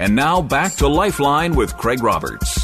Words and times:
And 0.00 0.16
now 0.16 0.40
back 0.40 0.76
to 0.76 0.88
Lifeline 0.88 1.54
with 1.54 1.76
Craig 1.76 2.02
Roberts. 2.02 2.58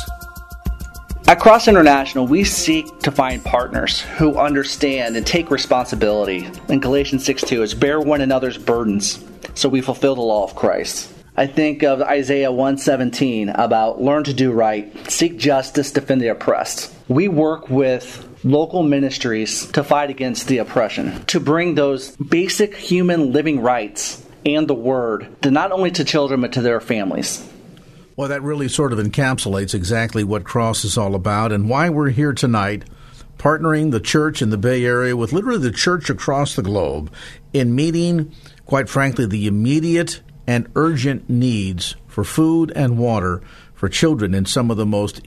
At 1.29 1.39
Cross 1.39 1.69
International, 1.69 2.27
we 2.27 2.45
seek 2.45 2.87
to 3.01 3.11
find 3.11 3.45
partners 3.45 4.01
who 4.01 4.39
understand 4.39 5.17
and 5.17 5.27
take 5.27 5.51
responsibility. 5.51 6.49
In 6.71 6.81
Galatians 6.81 7.27
6 7.27 7.43
2, 7.43 7.63
is 7.63 7.75
bear 7.75 8.01
one 8.01 8.23
another's 8.23 8.57
burdens 8.57 9.23
so 9.53 9.69
we 9.69 9.83
fulfill 9.83 10.15
the 10.15 10.23
law 10.23 10.45
of 10.45 10.55
Christ. 10.55 11.13
I 11.37 11.47
think 11.47 11.83
of 11.83 12.01
Isaiah 12.01 12.51
117 12.51 13.51
about 13.51 14.01
learn 14.01 14.25
to 14.25 14.33
do 14.33 14.51
right, 14.51 14.91
seek 15.11 15.37
justice, 15.37 15.93
defend 15.93 16.23
the 16.23 16.29
oppressed. 16.29 16.91
We 17.07 17.29
work 17.29 17.69
with 17.69 18.27
local 18.45 18.83
ministries 18.83 19.71
to 19.73 19.85
fight 19.85 20.09
against 20.09 20.49
the 20.49 20.57
oppression, 20.57 21.23
to 21.27 21.39
bring 21.39 21.75
those 21.75 22.17
basic 22.17 22.75
human 22.75 23.33
living 23.33 23.61
rights 23.61 24.26
and 24.55 24.69
the 24.69 24.75
word 24.75 25.29
not 25.45 25.73
only 25.73 25.91
to 25.91 26.05
children 26.05 26.41
but 26.41 26.53
to 26.53 26.63
their 26.63 26.81
families. 26.81 27.47
Well, 28.17 28.29
that 28.29 28.43
really 28.43 28.69
sort 28.69 28.93
of 28.93 28.99
encapsulates 28.99 29.75
exactly 29.75 30.25
what 30.25 30.45
Cross 30.45 30.85
is 30.85 30.97
all 30.97 31.15
about 31.15 31.53
and 31.53 31.69
why 31.69 31.91
we're 31.91 32.11
here 32.11 32.33
tonight, 32.33 32.85
partnering 33.37 33.91
the 33.91 34.01
church 34.01 34.41
in 34.41 34.49
the 34.49 34.57
Bay 34.57 34.85
Area 34.85 35.15
with 35.17 35.33
literally 35.33 35.59
the 35.59 35.71
church 35.71 36.09
across 36.09 36.57
the 36.57 36.63
globe 36.63 37.13
in 37.53 37.75
meeting, 37.75 38.33
quite 38.65 38.89
frankly, 38.89 39.27
the 39.27 39.47
immediate 39.47 40.23
and 40.47 40.71
urgent 40.77 41.29
needs 41.29 41.97
for 42.07 42.25
food 42.25 42.73
and 42.75 42.97
water 42.97 43.43
for 43.75 43.89
children 43.91 44.33
in 44.33 44.47
some 44.47 44.71
of 44.71 44.79
the 44.79 44.87
most 44.87 45.21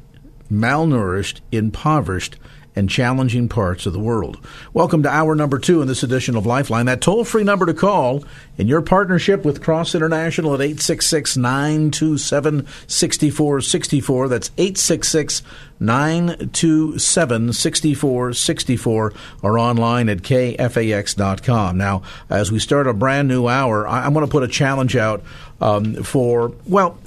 malnourished, 0.51 1.41
impoverished, 1.51 2.37
and 2.75 2.89
challenging 2.89 3.49
parts 3.49 3.85
of 3.85 3.93
the 3.93 3.99
world. 3.99 4.37
Welcome 4.73 5.03
to 5.03 5.09
hour 5.09 5.35
number 5.35 5.59
two 5.59 5.81
in 5.81 5.87
this 5.87 6.03
edition 6.03 6.35
of 6.35 6.45
Lifeline. 6.45 6.85
That 6.85 7.01
toll 7.01 7.23
free 7.23 7.43
number 7.43 7.65
to 7.65 7.73
call 7.73 8.23
in 8.57 8.67
your 8.67 8.81
partnership 8.81 9.43
with 9.43 9.63
Cross 9.63 9.95
International 9.95 10.53
at 10.53 10.61
866 10.61 11.37
927 11.37 12.67
6464. 12.87 14.27
That's 14.27 14.51
866 14.57 15.41
927 15.79 17.53
6464 17.53 19.13
or 19.41 19.59
online 19.59 20.09
at 20.09 20.19
kfax.com. 20.19 21.77
Now, 21.77 22.01
as 22.29 22.51
we 22.51 22.59
start 22.59 22.87
a 22.87 22.93
brand 22.93 23.27
new 23.27 23.47
hour, 23.47 23.87
I, 23.87 24.05
am 24.05 24.13
going 24.13 24.25
to 24.25 24.31
put 24.31 24.43
a 24.43 24.47
challenge 24.47 24.95
out 24.95 25.23
um, 25.61 26.03
for, 26.03 26.53
well, 26.65 26.97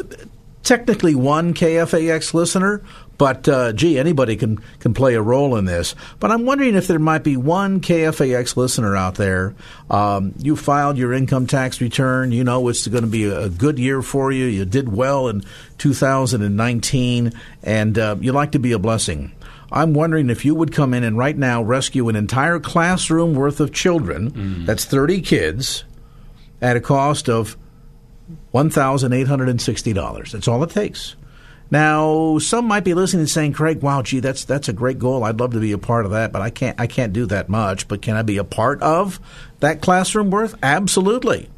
technically 0.62 1.14
one 1.14 1.54
KFAX 1.54 2.34
listener, 2.34 2.82
but 3.22 3.48
uh, 3.48 3.72
gee, 3.72 4.00
anybody 4.00 4.34
can 4.34 4.58
can 4.80 4.94
play 4.94 5.14
a 5.14 5.22
role 5.22 5.54
in 5.54 5.64
this. 5.64 5.94
But 6.18 6.32
I'm 6.32 6.44
wondering 6.44 6.74
if 6.74 6.88
there 6.88 6.98
might 6.98 7.22
be 7.22 7.36
one 7.36 7.80
KFAX 7.80 8.56
listener 8.56 8.96
out 8.96 9.14
there. 9.14 9.54
Um, 9.88 10.34
you 10.38 10.56
filed 10.56 10.98
your 10.98 11.12
income 11.12 11.46
tax 11.46 11.80
return. 11.80 12.32
You 12.32 12.42
know 12.42 12.66
it's 12.66 12.84
going 12.88 13.04
to 13.04 13.08
be 13.08 13.26
a 13.26 13.48
good 13.48 13.78
year 13.78 14.02
for 14.02 14.32
you. 14.32 14.46
You 14.46 14.64
did 14.64 14.88
well 14.88 15.28
in 15.28 15.44
2019, 15.78 17.32
and 17.62 17.96
uh, 17.96 18.16
you 18.18 18.32
like 18.32 18.50
to 18.50 18.58
be 18.58 18.72
a 18.72 18.78
blessing. 18.80 19.30
I'm 19.70 19.94
wondering 19.94 20.28
if 20.28 20.44
you 20.44 20.56
would 20.56 20.72
come 20.72 20.92
in 20.92 21.04
and 21.04 21.16
right 21.16 21.38
now 21.38 21.62
rescue 21.62 22.08
an 22.08 22.16
entire 22.16 22.58
classroom 22.58 23.36
worth 23.36 23.60
of 23.60 23.72
children. 23.72 24.32
Mm. 24.32 24.66
That's 24.66 24.84
30 24.84 25.20
kids 25.20 25.84
at 26.60 26.76
a 26.76 26.80
cost 26.80 27.28
of 27.28 27.56
$1,860. 28.52 30.32
That's 30.32 30.48
all 30.48 30.64
it 30.64 30.70
takes. 30.70 31.14
Now, 31.72 32.36
some 32.36 32.66
might 32.66 32.84
be 32.84 32.92
listening 32.92 33.20
and 33.20 33.30
saying, 33.30 33.54
"Craig, 33.54 33.80
wow, 33.80 34.02
gee, 34.02 34.20
that's 34.20 34.44
that's 34.44 34.68
a 34.68 34.74
great 34.74 34.98
goal. 34.98 35.24
I'd 35.24 35.40
love 35.40 35.52
to 35.52 35.58
be 35.58 35.72
a 35.72 35.78
part 35.78 36.04
of 36.04 36.10
that, 36.10 36.30
but 36.30 36.42
I 36.42 36.50
can't 36.50 36.78
I 36.78 36.86
can't 36.86 37.14
do 37.14 37.24
that 37.26 37.48
much. 37.48 37.88
But 37.88 38.02
can 38.02 38.14
I 38.14 38.20
be 38.20 38.36
a 38.36 38.44
part 38.44 38.82
of 38.82 39.18
that 39.60 39.80
classroom 39.80 40.30
worth? 40.30 40.54
Absolutely. 40.62 41.48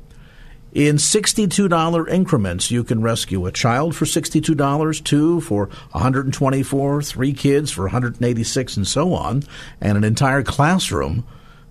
In 0.72 0.96
$62 0.96 2.08
increments, 2.08 2.70
you 2.70 2.84
can 2.84 3.02
rescue 3.02 3.46
a 3.46 3.52
child 3.52 3.96
for 3.96 4.04
$62, 4.04 5.04
two 5.04 5.40
for 5.40 5.66
124, 5.92 7.02
three 7.02 7.32
kids 7.32 7.72
for 7.72 7.82
186 7.82 8.76
and 8.76 8.86
so 8.86 9.14
on, 9.14 9.42
and 9.80 9.98
an 9.98 10.04
entire 10.04 10.44
classroom 10.44 11.24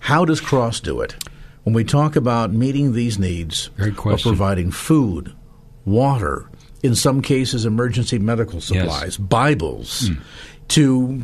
How 0.00 0.24
does 0.24 0.40
Cross 0.40 0.80
do 0.80 1.00
it? 1.00 1.14
When 1.64 1.74
we 1.74 1.84
talk 1.84 2.16
about 2.16 2.52
meeting 2.52 2.92
these 2.92 3.18
needs 3.18 3.68
Great 3.76 3.90
of 3.90 3.96
question. 3.96 4.30
providing 4.32 4.70
food, 4.72 5.32
water, 5.84 6.46
in 6.82 6.94
some 6.94 7.22
cases, 7.22 7.64
emergency 7.64 8.18
medical 8.18 8.60
supplies, 8.60 9.16
Bibles, 9.16 10.08
Hmm. 10.08 10.14
to 10.68 11.22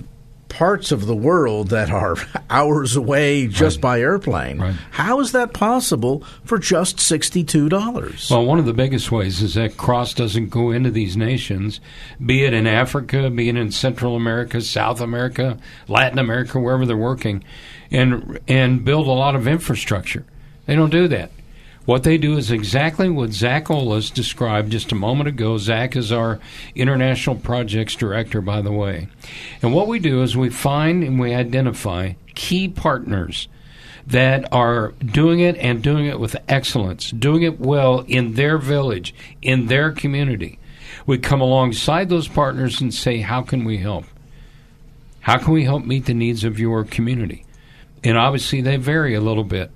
parts 0.49 0.93
of 0.93 1.07
the 1.07 1.15
world 1.15 1.69
that 1.69 1.91
are 1.91 2.17
hours 2.51 2.97
away 2.97 3.47
just 3.47 3.77
Right. 3.77 3.83
by 3.83 4.01
airplane. 4.01 4.59
Right. 4.59 4.75
How 4.93 5.21
is 5.21 5.33
that 5.33 5.53
possible 5.53 6.25
for 6.43 6.59
just 6.59 6.99
$62? 7.01 8.31
Well, 8.31 8.47
one 8.47 8.59
of 8.59 8.65
the 8.65 8.73
biggest 8.73 9.13
ways 9.13 9.43
is 9.43 9.55
that 9.55 9.77
Cross 9.77 10.15
doesn't 10.15 10.49
go 10.49 10.71
into 10.71 10.91
these 10.91 11.17
nations, 11.19 11.81
be 12.25 12.45
it 12.45 12.55
in 12.55 12.67
Africa, 12.67 13.29
be 13.29 13.51
it 13.51 13.57
in 13.57 13.71
Central 13.71 14.17
America, 14.17 14.61
South 14.63 15.03
America, 15.03 15.59
Latin 15.87 16.19
America, 16.19 16.59
wherever 16.59 16.87
they're 16.87 16.97
working, 16.97 17.45
and 17.91 18.39
and 18.49 18.85
build 18.87 19.07
a 19.07 19.11
lot 19.13 19.35
of 19.37 19.47
infrastructure. 19.47 20.25
They 20.67 20.75
don't 20.75 20.91
do 20.91 21.09
that. 21.09 21.31
What 21.89 22.03
they 22.03 22.19
do 22.19 22.37
is 22.37 22.51
exactly 22.51 23.09
what 23.09 23.33
Zach 23.33 23.69
Olas 23.69 24.13
described 24.13 24.73
just 24.73 24.93
a 24.93 24.95
moment 24.95 25.27
ago. 25.27 25.57
Zach 25.57 25.97
is 25.97 26.13
our 26.13 26.39
international 26.75 27.37
projects 27.37 27.97
director, 27.97 28.43
by 28.43 28.61
the 28.61 28.71
way. 28.71 29.09
And 29.63 29.73
what 29.73 29.87
we 29.89 29.99
do 29.99 30.23
is 30.23 30.37
we 30.37 30.51
find 30.51 31.03
and 31.03 31.19
we 31.19 31.33
identify 31.33 32.13
key 32.35 32.69
partners 32.69 33.49
that 34.07 34.53
are 34.53 34.93
doing 35.03 35.41
it 35.41 35.57
and 35.57 35.83
doing 35.83 36.05
it 36.05 36.21
with 36.21 36.37
excellence, 36.47 37.11
doing 37.11 37.41
it 37.41 37.59
well 37.59 38.01
in 38.01 38.35
their 38.35 38.59
village, 38.59 39.15
in 39.41 39.69
their 39.69 39.91
community. 39.91 40.59
We 41.07 41.17
come 41.17 41.41
alongside 41.41 42.11
those 42.11 42.29
partners 42.29 42.83
and 42.83 42.93
say, 42.93 43.23
How 43.23 43.41
can 43.41 43.65
we 43.65 43.79
help? 43.79 44.05
How 45.21 45.39
can 45.39 45.55
we 45.55 45.65
help 45.65 45.87
meet 45.87 46.05
the 46.05 46.13
needs 46.13 46.45
of 46.45 46.59
your 46.59 46.85
community? 46.85 47.47
And 48.05 48.19
obviously, 48.19 48.61
they 48.61 48.77
vary 48.77 49.15
a 49.15 49.23
little 49.23 49.43
bit. 49.43 49.71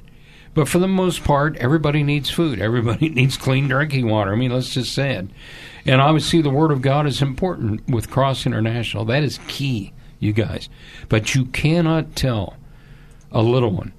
But 0.54 0.69
for 0.69 0.78
the 0.78 0.88
most 0.88 1.25
part, 1.25 1.56
everybody 1.56 2.02
needs 2.02 2.31
food. 2.31 2.60
Everybody 2.60 3.08
needs 3.10 3.37
clean 3.37 3.69
drinking 3.69 4.08
water. 4.08 4.32
I 4.32 4.37
mean, 4.37 4.50
let's 4.50 4.75
just 4.75 4.94
say 4.94 5.14
it. 5.14 5.28
And 5.87 6.00
obviously, 6.00 6.43
the 6.43 6.50
Word 6.50 6.70
of 6.70 6.82
God 6.82 7.06
is 7.06 7.22
important 7.22 7.88
with 7.88 8.10
Cross 8.10 8.46
International. 8.46 9.04
That 9.04 9.22
is 9.22 9.40
key, 9.49 9.93
you 10.19 10.32
guys. 10.32 10.69
But 11.08 11.34
you 11.34 11.46
cannot 11.46 12.14
tell 12.14 12.56
a 13.31 13.43
little 13.43 13.70
one, 13.70 13.93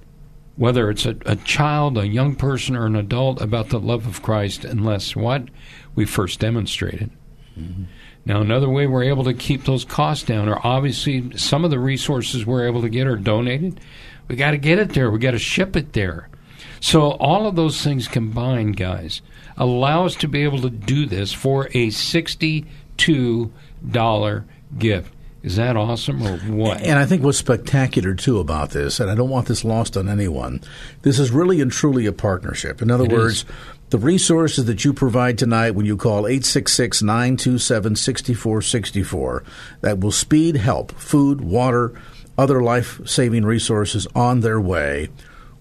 whether 0.56 0.90
it's 0.90 1.06
a, 1.06 1.16
a 1.26 1.36
child, 1.36 1.98
a 1.98 2.06
young 2.06 2.36
person, 2.36 2.76
or 2.76 2.86
an 2.86 2.96
adult, 2.96 3.40
about 3.40 3.70
the 3.70 3.80
love 3.80 4.06
of 4.06 4.22
Christ 4.22 4.64
unless 4.64 5.16
what? 5.16 5.48
We 5.94 6.06
first 6.06 6.40
demonstrate 6.40 7.02
it. 7.02 7.10
Mm-hmm. 7.58 7.84
Now, 8.26 8.40
another 8.40 8.70
way 8.70 8.86
we're 8.86 9.04
able 9.04 9.24
to 9.24 9.34
keep 9.34 9.64
those 9.64 9.84
costs 9.84 10.24
down 10.24 10.48
are 10.48 10.60
obviously 10.64 11.36
some 11.36 11.64
of 11.64 11.70
the 11.70 11.78
resources 11.78 12.46
we're 12.46 12.66
able 12.66 12.80
to 12.82 12.88
get 12.88 13.06
are 13.06 13.16
donated. 13.16 13.80
We 14.28 14.36
got 14.36 14.52
to 14.52 14.56
get 14.56 14.78
it 14.78 14.94
there. 14.94 15.10
We 15.10 15.18
got 15.18 15.32
to 15.32 15.38
ship 15.38 15.76
it 15.76 15.92
there. 15.92 16.30
So 16.84 17.12
all 17.12 17.46
of 17.46 17.56
those 17.56 17.82
things 17.82 18.08
combined, 18.08 18.76
guys, 18.76 19.22
allow 19.56 20.04
us 20.04 20.14
to 20.16 20.28
be 20.28 20.44
able 20.44 20.60
to 20.60 20.68
do 20.68 21.06
this 21.06 21.32
for 21.32 21.70
a 21.72 21.88
sixty-two 21.88 23.50
dollar 23.90 24.44
gift. 24.78 25.10
Is 25.42 25.56
that 25.56 25.78
awesome 25.78 26.22
or 26.22 26.36
what? 26.40 26.82
And 26.82 26.98
I 26.98 27.06
think 27.06 27.22
what's 27.22 27.38
spectacular 27.38 28.12
too 28.12 28.38
about 28.38 28.72
this, 28.72 29.00
and 29.00 29.10
I 29.10 29.14
don't 29.14 29.30
want 29.30 29.46
this 29.46 29.64
lost 29.64 29.96
on 29.96 30.10
anyone, 30.10 30.60
this 31.00 31.18
is 31.18 31.30
really 31.30 31.62
and 31.62 31.72
truly 31.72 32.04
a 32.04 32.12
partnership. 32.12 32.82
In 32.82 32.90
other 32.90 33.04
it 33.04 33.12
words, 33.12 33.36
is. 33.36 33.44
the 33.88 33.96
resources 33.96 34.66
that 34.66 34.84
you 34.84 34.92
provide 34.92 35.38
tonight 35.38 35.70
when 35.70 35.86
you 35.86 35.96
call 35.96 36.26
866 36.26 37.00
927 37.00 37.96
6464 37.96 39.42
that 39.80 40.00
will 40.00 40.12
speed 40.12 40.56
help, 40.56 40.92
food, 40.92 41.40
water, 41.40 41.98
other 42.36 42.62
life 42.62 43.00
saving 43.08 43.46
resources 43.46 44.06
on 44.14 44.40
their 44.40 44.60
way 44.60 45.08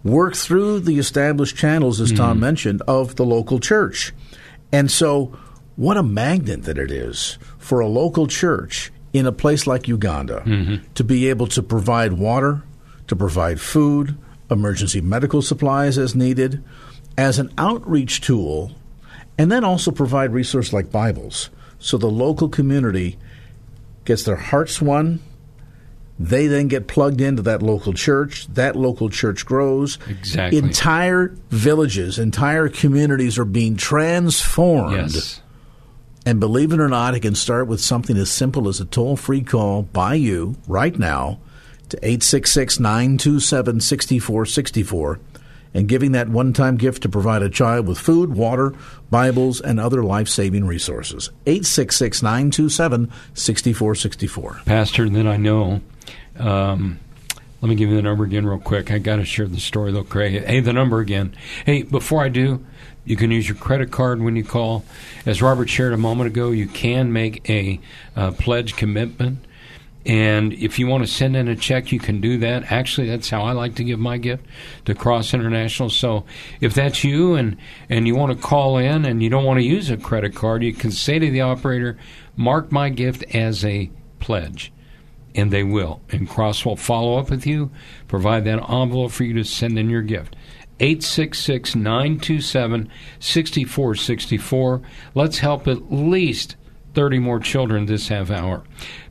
work 0.03 0.35
through 0.35 0.81
the 0.81 0.99
established 0.99 1.55
channels, 1.55 2.01
as 2.01 2.11
Tom 2.11 2.31
mm-hmm. 2.31 2.39
mentioned, 2.39 2.81
of 2.87 3.15
the 3.15 3.25
local 3.25 3.59
church. 3.59 4.13
And 4.71 4.91
so, 4.91 5.37
what 5.75 5.97
a 5.97 6.03
magnet 6.03 6.63
that 6.63 6.77
it 6.77 6.91
is 6.91 7.37
for 7.57 7.79
a 7.79 7.87
local 7.87 8.27
church 8.27 8.91
in 9.13 9.25
a 9.25 9.31
place 9.31 9.65
like 9.65 9.87
Uganda 9.87 10.41
mm-hmm. 10.45 10.83
to 10.93 11.03
be 11.03 11.29
able 11.29 11.47
to 11.47 11.63
provide 11.63 12.13
water, 12.13 12.63
to 13.07 13.15
provide 13.15 13.61
food, 13.61 14.17
emergency 14.49 15.01
medical 15.01 15.41
supplies 15.41 15.97
as 15.97 16.15
needed, 16.15 16.63
as 17.17 17.39
an 17.39 17.51
outreach 17.57 18.21
tool, 18.21 18.71
and 19.37 19.51
then 19.51 19.63
also 19.63 19.91
provide 19.91 20.31
resources 20.31 20.73
like 20.73 20.91
Bibles 20.91 21.49
so 21.83 21.97
the 21.97 22.09
local 22.09 22.47
community 22.47 23.17
gets 24.05 24.23
their 24.23 24.37
hearts 24.37 24.81
won 24.81 25.19
they 26.19 26.47
then 26.47 26.67
get 26.67 26.87
plugged 26.87 27.21
into 27.21 27.41
that 27.43 27.61
local 27.61 27.93
church. 27.93 28.47
That 28.53 28.75
local 28.75 29.09
church 29.09 29.45
grows. 29.45 29.97
Exactly. 30.07 30.59
Entire 30.59 31.29
villages, 31.49 32.19
entire 32.19 32.69
communities 32.69 33.37
are 33.37 33.45
being 33.45 33.75
transformed. 33.75 35.13
Yes. 35.13 35.41
And 36.25 36.39
believe 36.39 36.71
it 36.71 36.79
or 36.79 36.87
not, 36.87 37.15
it 37.15 37.21
can 37.21 37.35
start 37.35 37.67
with 37.67 37.81
something 37.81 38.15
as 38.15 38.31
simple 38.31 38.69
as 38.69 38.79
a 38.79 38.85
toll 38.85 39.17
free 39.17 39.41
call 39.41 39.81
by 39.81 40.13
you 40.13 40.55
right 40.67 40.97
now 40.97 41.39
to 41.89 41.97
866 41.97 42.79
927 42.79 43.81
6464 43.81 45.19
and 45.73 45.87
giving 45.87 46.11
that 46.11 46.29
one 46.29 46.53
time 46.53 46.77
gift 46.77 47.03
to 47.03 47.09
provide 47.09 47.41
a 47.41 47.49
child 47.49 47.87
with 47.87 47.97
food, 47.97 48.33
water, 48.33 48.73
Bibles, 49.09 49.59
and 49.59 49.79
other 49.79 50.03
life 50.03 50.27
saving 50.27 50.65
resources. 50.65 51.29
866 51.45 52.21
927 52.21 53.11
6464. 53.33 54.61
Pastor, 54.65 55.09
then 55.09 55.27
I 55.27 55.37
know 55.37 55.81
um, 56.37 56.99
let 57.63 57.69
me 57.69 57.75
give 57.75 57.89
you 57.89 57.95
the 57.95 58.01
number 58.01 58.25
again, 58.25 58.45
real 58.45 58.59
quick. 58.59 58.91
I 58.91 58.97
got 58.97 59.15
to 59.17 59.25
share 59.25 59.47
the 59.47 59.59
story, 59.59 59.93
though, 59.93 60.03
Craig. 60.03 60.43
Hey, 60.43 60.59
the 60.59 60.73
number 60.73 60.99
again. 60.99 61.33
Hey, 61.65 61.83
before 61.83 62.21
I 62.21 62.27
do, 62.27 62.61
you 63.05 63.15
can 63.15 63.31
use 63.31 63.47
your 63.47 63.57
credit 63.57 63.89
card 63.89 64.21
when 64.21 64.35
you 64.35 64.43
call. 64.43 64.83
As 65.25 65.41
Robert 65.41 65.69
shared 65.69 65.93
a 65.93 65.97
moment 65.97 66.27
ago, 66.27 66.51
you 66.51 66.67
can 66.67 67.13
make 67.13 67.49
a 67.49 67.79
uh, 68.17 68.31
pledge 68.31 68.75
commitment. 68.75 69.39
And 70.05 70.51
if 70.53 70.79
you 70.79 70.87
want 70.87 71.05
to 71.05 71.11
send 71.11 71.37
in 71.37 71.47
a 71.47 71.55
check, 71.55 71.91
you 71.91 71.99
can 71.99 72.19
do 72.19 72.37
that. 72.39 72.71
Actually, 72.71 73.07
that's 73.07 73.29
how 73.29 73.43
I 73.43 73.53
like 73.53 73.75
to 73.75 73.83
give 73.83 73.99
my 73.99 74.17
gift 74.17 74.45
to 74.85 74.93
Cross 74.93 75.33
International. 75.33 75.89
So 75.89 76.25
if 76.59 76.73
that's 76.73 77.03
you 77.03 77.35
and, 77.35 77.57
and 77.89 78.05
you 78.05 78.15
want 78.15 78.33
to 78.33 78.47
call 78.47 78.77
in 78.77 79.05
and 79.05 79.23
you 79.23 79.29
don't 79.29 79.45
want 79.45 79.59
to 79.59 79.65
use 79.65 79.89
a 79.89 79.97
credit 79.97 80.35
card, 80.35 80.63
you 80.63 80.73
can 80.73 80.91
say 80.91 81.19
to 81.19 81.31
the 81.31 81.41
operator, 81.41 81.97
mark 82.35 82.71
my 82.71 82.89
gift 82.89 83.23
as 83.33 83.63
a 83.63 83.89
pledge 84.19 84.73
and 85.35 85.51
they 85.51 85.63
will. 85.63 86.01
And 86.09 86.29
Cross 86.29 86.65
will 86.65 86.75
follow 86.75 87.17
up 87.17 87.29
with 87.29 87.47
you, 87.47 87.71
provide 88.07 88.43
that 88.45 88.69
envelope 88.69 89.11
for 89.11 89.23
you 89.23 89.33
to 89.35 89.43
send 89.43 89.79
in 89.79 89.89
your 89.89 90.01
gift. 90.01 90.35
866 90.79 91.75
927 91.75 92.89
6464. 93.19 94.81
Let's 95.15 95.37
help 95.37 95.67
at 95.67 95.91
least 95.91 96.55
30 96.93 97.19
more 97.19 97.39
children 97.39 97.85
this 97.85 98.07
half 98.07 98.29
hour. 98.29 98.63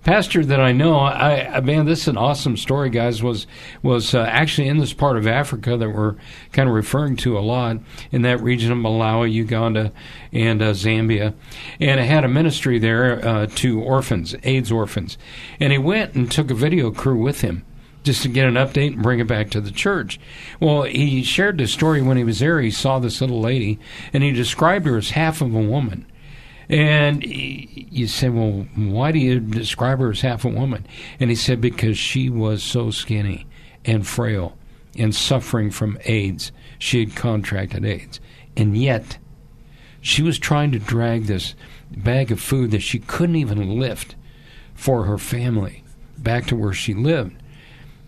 Pastor 0.05 0.45
that 0.45 0.61
I 0.61 0.73
know, 0.73 0.97
I, 0.97 1.57
I 1.57 1.61
man, 1.61 1.87
this 1.87 2.03
is 2.03 2.09
an 2.09 2.17
awesome 2.17 2.57
story, 2.57 2.91
guys. 2.91 3.23
Was 3.23 3.47
was 3.83 4.15
uh, 4.15 4.23
actually 4.23 4.69
in 4.69 4.79
this 4.79 4.93
part 4.93 5.17
of 5.17 5.27
Africa 5.27 5.77
that 5.77 5.91
we're 5.91 6.17
kind 6.53 6.69
of 6.69 6.75
referring 6.75 7.17
to 7.19 7.39
a 7.39 7.41
lot 7.41 7.79
in 8.11 8.23
that 8.23 8.41
region 8.41 8.73
of 8.73 8.79
Malawi, 8.79 9.33
Uganda, 9.33 9.93
and 10.33 10.61
uh, 10.61 10.73
Zambia, 10.73 11.35
and 11.81 12.01
I 12.01 12.05
had 12.05 12.25
a 12.25 12.29
ministry 12.29 12.79
there 12.79 13.25
uh, 13.25 13.47
to 13.47 13.81
orphans, 13.81 14.35
AIDS 14.43 14.73
orphans, 14.73 15.19
and 15.61 15.73
he 15.73 15.79
went 15.79 16.15
and 16.15 16.31
took 16.31 16.51
a 16.51 16.55
video 16.55 16.91
crew 16.91 17.21
with 17.21 17.43
him 17.43 17.65
just 18.03 18.23
to 18.23 18.29
get 18.29 18.47
an 18.47 18.55
update 18.55 18.95
and 18.95 19.03
bring 19.03 19.21
it 19.21 19.29
back 19.29 19.51
to 19.51 19.61
the 19.61 19.71
church. 19.71 20.19
Well, 20.61 20.83
he 20.83 21.23
shared 21.23 21.59
the 21.59 21.67
story 21.67 22.03
when 22.03 22.17
he 22.17 22.25
was 22.25 22.41
there. 22.41 22.61
He 22.61 22.71
saw 22.71 22.99
this 22.99 23.21
little 23.21 23.41
lady, 23.41 23.79
and 24.13 24.23
he 24.23 24.33
described 24.33 24.87
her 24.87 24.97
as 24.97 25.11
half 25.11 25.41
of 25.41 25.55
a 25.55 25.61
woman. 25.61 26.07
And 26.73 27.23
you 27.23 28.07
say, 28.07 28.31
well, 28.31 28.67
why 28.75 29.13
do 29.13 29.19
you 29.19 29.41
describe 29.41 29.99
her 29.99 30.11
as 30.11 30.23
half 30.23 30.47
a 30.47 30.49
woman? 30.49 30.87
And 31.21 31.29
he 31.29 31.37
said, 31.37 31.61
because 31.61 31.99
she 31.99 32.31
was 32.31 32.63
so 32.63 32.91
skinny 32.91 33.47
and 33.85 34.07
frail 34.07 34.57
and 34.97 35.15
suffering 35.15 35.71
from 35.71 35.99
AIDS. 36.07 36.51
She 36.79 37.01
had 37.01 37.15
contracted 37.15 37.85
AIDS. 37.85 38.21
And 38.57 38.75
yet, 38.75 39.19
she 40.01 40.23
was 40.23 40.39
trying 40.39 40.73
to 40.73 40.79
drag 40.79 41.25
this 41.25 41.55
bag 41.91 42.33
of 42.33 42.41
food 42.41 42.71
that 42.71 42.81
she 42.81 42.99
couldn't 42.99 43.37
even 43.37 43.79
lift 43.79 44.17
for 44.75 45.05
her 45.05 45.19
family 45.19 45.85
back 46.17 46.47
to 46.47 46.57
where 46.57 46.73
she 46.73 46.95
lived. 46.95 47.37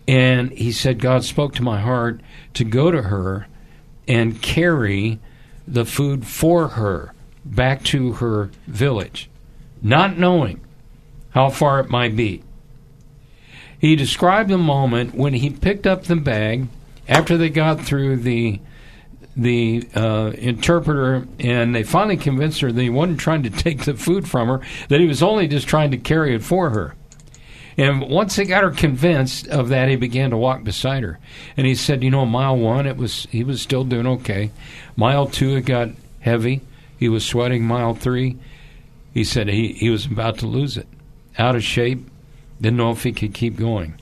And 0.07 0.51
he 0.51 0.71
said, 0.71 0.97
God 0.99 1.23
spoke 1.23 1.53
to 1.55 1.63
my 1.63 1.79
heart 1.81 2.19
to 2.55 2.63
go 2.63 2.89
to 2.89 3.03
her 3.03 3.45
and 4.07 4.41
carry 4.41 5.19
the 5.67 5.85
food 5.85 6.25
for 6.25 6.69
her 6.69 7.14
back 7.45 7.83
to 7.85 8.13
her 8.13 8.49
village, 8.67 9.29
not 9.81 10.17
knowing 10.17 10.59
how 11.29 11.49
far 11.49 11.79
it 11.79 11.89
might 11.89 12.15
be. 12.15 12.43
He 13.79 13.95
described 13.95 14.49
the 14.49 14.57
moment 14.57 15.13
when 15.13 15.33
he 15.33 15.49
picked 15.49 15.85
up 15.85 16.05
the 16.05 16.15
bag 16.15 16.67
after 17.07 17.37
they 17.37 17.49
got 17.49 17.81
through 17.81 18.17
the 18.17 18.59
the 19.37 19.85
uh, 19.93 20.31
interpreter, 20.37 21.27
and 21.39 21.75
they 21.75 21.83
finally 21.83 22.15
convinced 22.15 22.61
her 22.61 22.71
that 22.71 22.81
he 22.81 22.89
wasn't 22.89 23.19
trying 23.19 23.43
to 23.43 23.49
take 23.49 23.83
the 23.83 23.93
food 23.93 24.27
from 24.27 24.47
her; 24.47 24.61
that 24.87 25.01
he 25.01 25.07
was 25.07 25.21
only 25.21 25.47
just 25.47 25.67
trying 25.67 25.91
to 25.91 25.97
carry 25.97 26.33
it 26.33 26.41
for 26.43 26.69
her. 26.69 26.95
And 27.77 28.01
once 28.09 28.37
they 28.37 28.45
got 28.45 28.63
her 28.63 28.71
convinced 28.71 29.49
of 29.49 29.67
that, 29.69 29.89
he 29.89 29.97
began 29.97 30.29
to 30.29 30.37
walk 30.37 30.63
beside 30.63 31.03
her. 31.03 31.19
And 31.57 31.67
he 31.67 31.75
said, 31.75 32.01
"You 32.01 32.11
know, 32.11 32.25
mile 32.25 32.57
one, 32.57 32.87
it 32.87 32.95
was 32.95 33.27
he 33.29 33.43
was 33.43 33.61
still 33.61 33.83
doing 33.83 34.07
okay. 34.07 34.51
Mile 34.95 35.27
two, 35.27 35.57
it 35.57 35.65
got 35.65 35.89
heavy. 36.21 36.61
He 36.97 37.09
was 37.09 37.25
sweating 37.25 37.63
mile 37.63 37.93
three. 37.93 38.37
He 39.13 39.23
said 39.23 39.47
he, 39.47 39.73
he 39.73 39.89
was 39.89 40.05
about 40.05 40.37
to 40.39 40.47
lose 40.47 40.77
it. 40.77 40.87
Out 41.37 41.55
of 41.55 41.63
shape, 41.63 42.07
didn't 42.59 42.77
know 42.77 42.91
if 42.91 43.03
he 43.03 43.11
could 43.11 43.33
keep 43.33 43.57
going. 43.57 43.99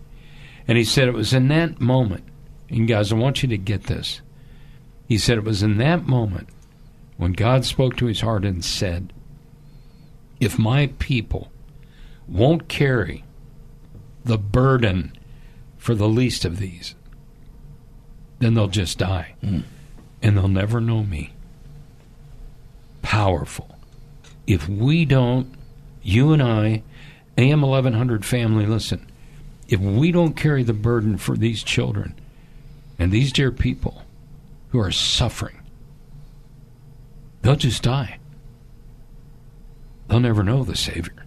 And 0.68 0.78
he 0.78 0.84
said 0.84 1.08
it 1.08 1.14
was 1.14 1.34
in 1.34 1.48
that 1.50 1.82
moment, 1.82 2.24
and 2.70 2.88
guys, 2.88 3.12
I 3.12 3.16
want 3.16 3.44
you 3.44 3.50
to 3.50 3.58
get 3.58 3.84
this. 3.84 4.22
He 5.08 5.18
said 5.18 5.38
it 5.38 5.44
was 5.44 5.62
in 5.62 5.78
that 5.78 6.06
moment 6.06 6.50
when 7.18 7.34
God 7.34 7.66
spoke 7.66 7.98
to 7.98 8.06
his 8.06 8.22
heart 8.22 8.46
and 8.46 8.64
said, 8.64 9.12
If 10.40 10.58
my 10.58 10.88
people 11.00 11.52
won't 12.28 12.70
carry 12.70 13.24
the 14.24 14.38
burden 14.38 15.14
for 15.78 15.96
the 15.96 16.08
least 16.08 16.46
of 16.46 16.58
these, 16.60 16.96
then 18.40 18.54
they'll 18.54 18.68
just 18.68 18.98
die. 18.98 19.36
Mm. 19.44 19.64
And 20.22 20.38
they'll 20.38 20.48
never 20.48 20.80
know 20.80 21.04
me 21.04 21.33
powerful. 23.03 23.77
If 24.48 24.67
we 24.67 25.05
don't, 25.05 25.53
you 26.01 26.33
and 26.33 26.41
I, 26.41 26.81
AM 27.38 27.62
1100 27.62 28.25
family, 28.25 28.65
listen, 28.65 29.10
if 29.67 29.79
we 29.79 30.12
don't 30.12 30.36
carry 30.36 30.63
the 30.63 30.74
burden 30.74 31.17
for 31.17 31.38
these 31.38 31.63
children 31.63 32.19
and 32.98 33.12
these 33.12 33.31
dear 33.31 33.51
people 33.51 34.01
who 34.69 34.79
are 34.79 34.91
suffering, 34.91 35.62
they'll 37.43 37.55
just 37.55 37.83
die. 37.83 38.17
They'll 40.07 40.19
never 40.19 40.43
know 40.43 40.63
the 40.63 40.75
Savior. 40.75 41.25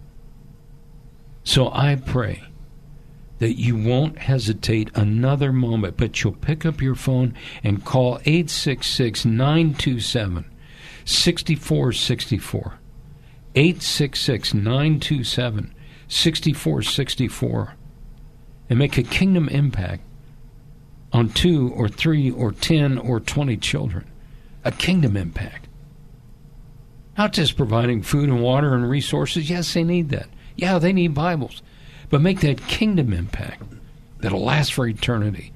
So 1.43 1.71
I 1.71 1.95
pray 1.95 2.43
that 3.39 3.53
you 3.53 3.75
won't 3.75 4.19
hesitate 4.19 4.89
another 4.95 5.53
moment, 5.53 5.95
but 5.97 6.23
you'll 6.23 6.33
pick 6.33 6.65
up 6.65 6.81
your 6.81 6.95
phone 6.95 7.33
and 7.63 7.85
call 7.85 8.19
866 8.25 9.25
927 9.25 10.45
6464. 11.07 12.79
866 13.55 14.53
927 14.53 15.73
6464 16.09 17.73
and 18.69 18.79
make 18.79 18.97
a 18.97 19.03
kingdom 19.03 19.49
impact 19.49 20.03
on 21.13 21.29
two 21.29 21.71
or 21.73 21.87
three 21.87 22.29
or 22.29 22.51
ten 22.51 22.97
or 22.97 23.19
twenty 23.19 23.57
children. 23.57 24.05
A 24.63 24.71
kingdom 24.71 25.15
impact. 25.15 25.67
Not 27.17 27.33
just 27.33 27.57
providing 27.57 28.03
food 28.03 28.29
and 28.29 28.43
water 28.43 28.75
and 28.75 28.89
resources. 28.89 29.49
Yes, 29.49 29.73
they 29.73 29.83
need 29.83 30.09
that. 30.09 30.27
Yeah, 30.55 30.77
they 30.77 30.93
need 30.93 31.13
Bibles. 31.13 31.61
But 32.09 32.21
make 32.21 32.41
that 32.41 32.67
kingdom 32.67 33.13
impact 33.13 33.63
that'll 34.19 34.43
last 34.43 34.73
for 34.73 34.85
eternity. 34.85 35.53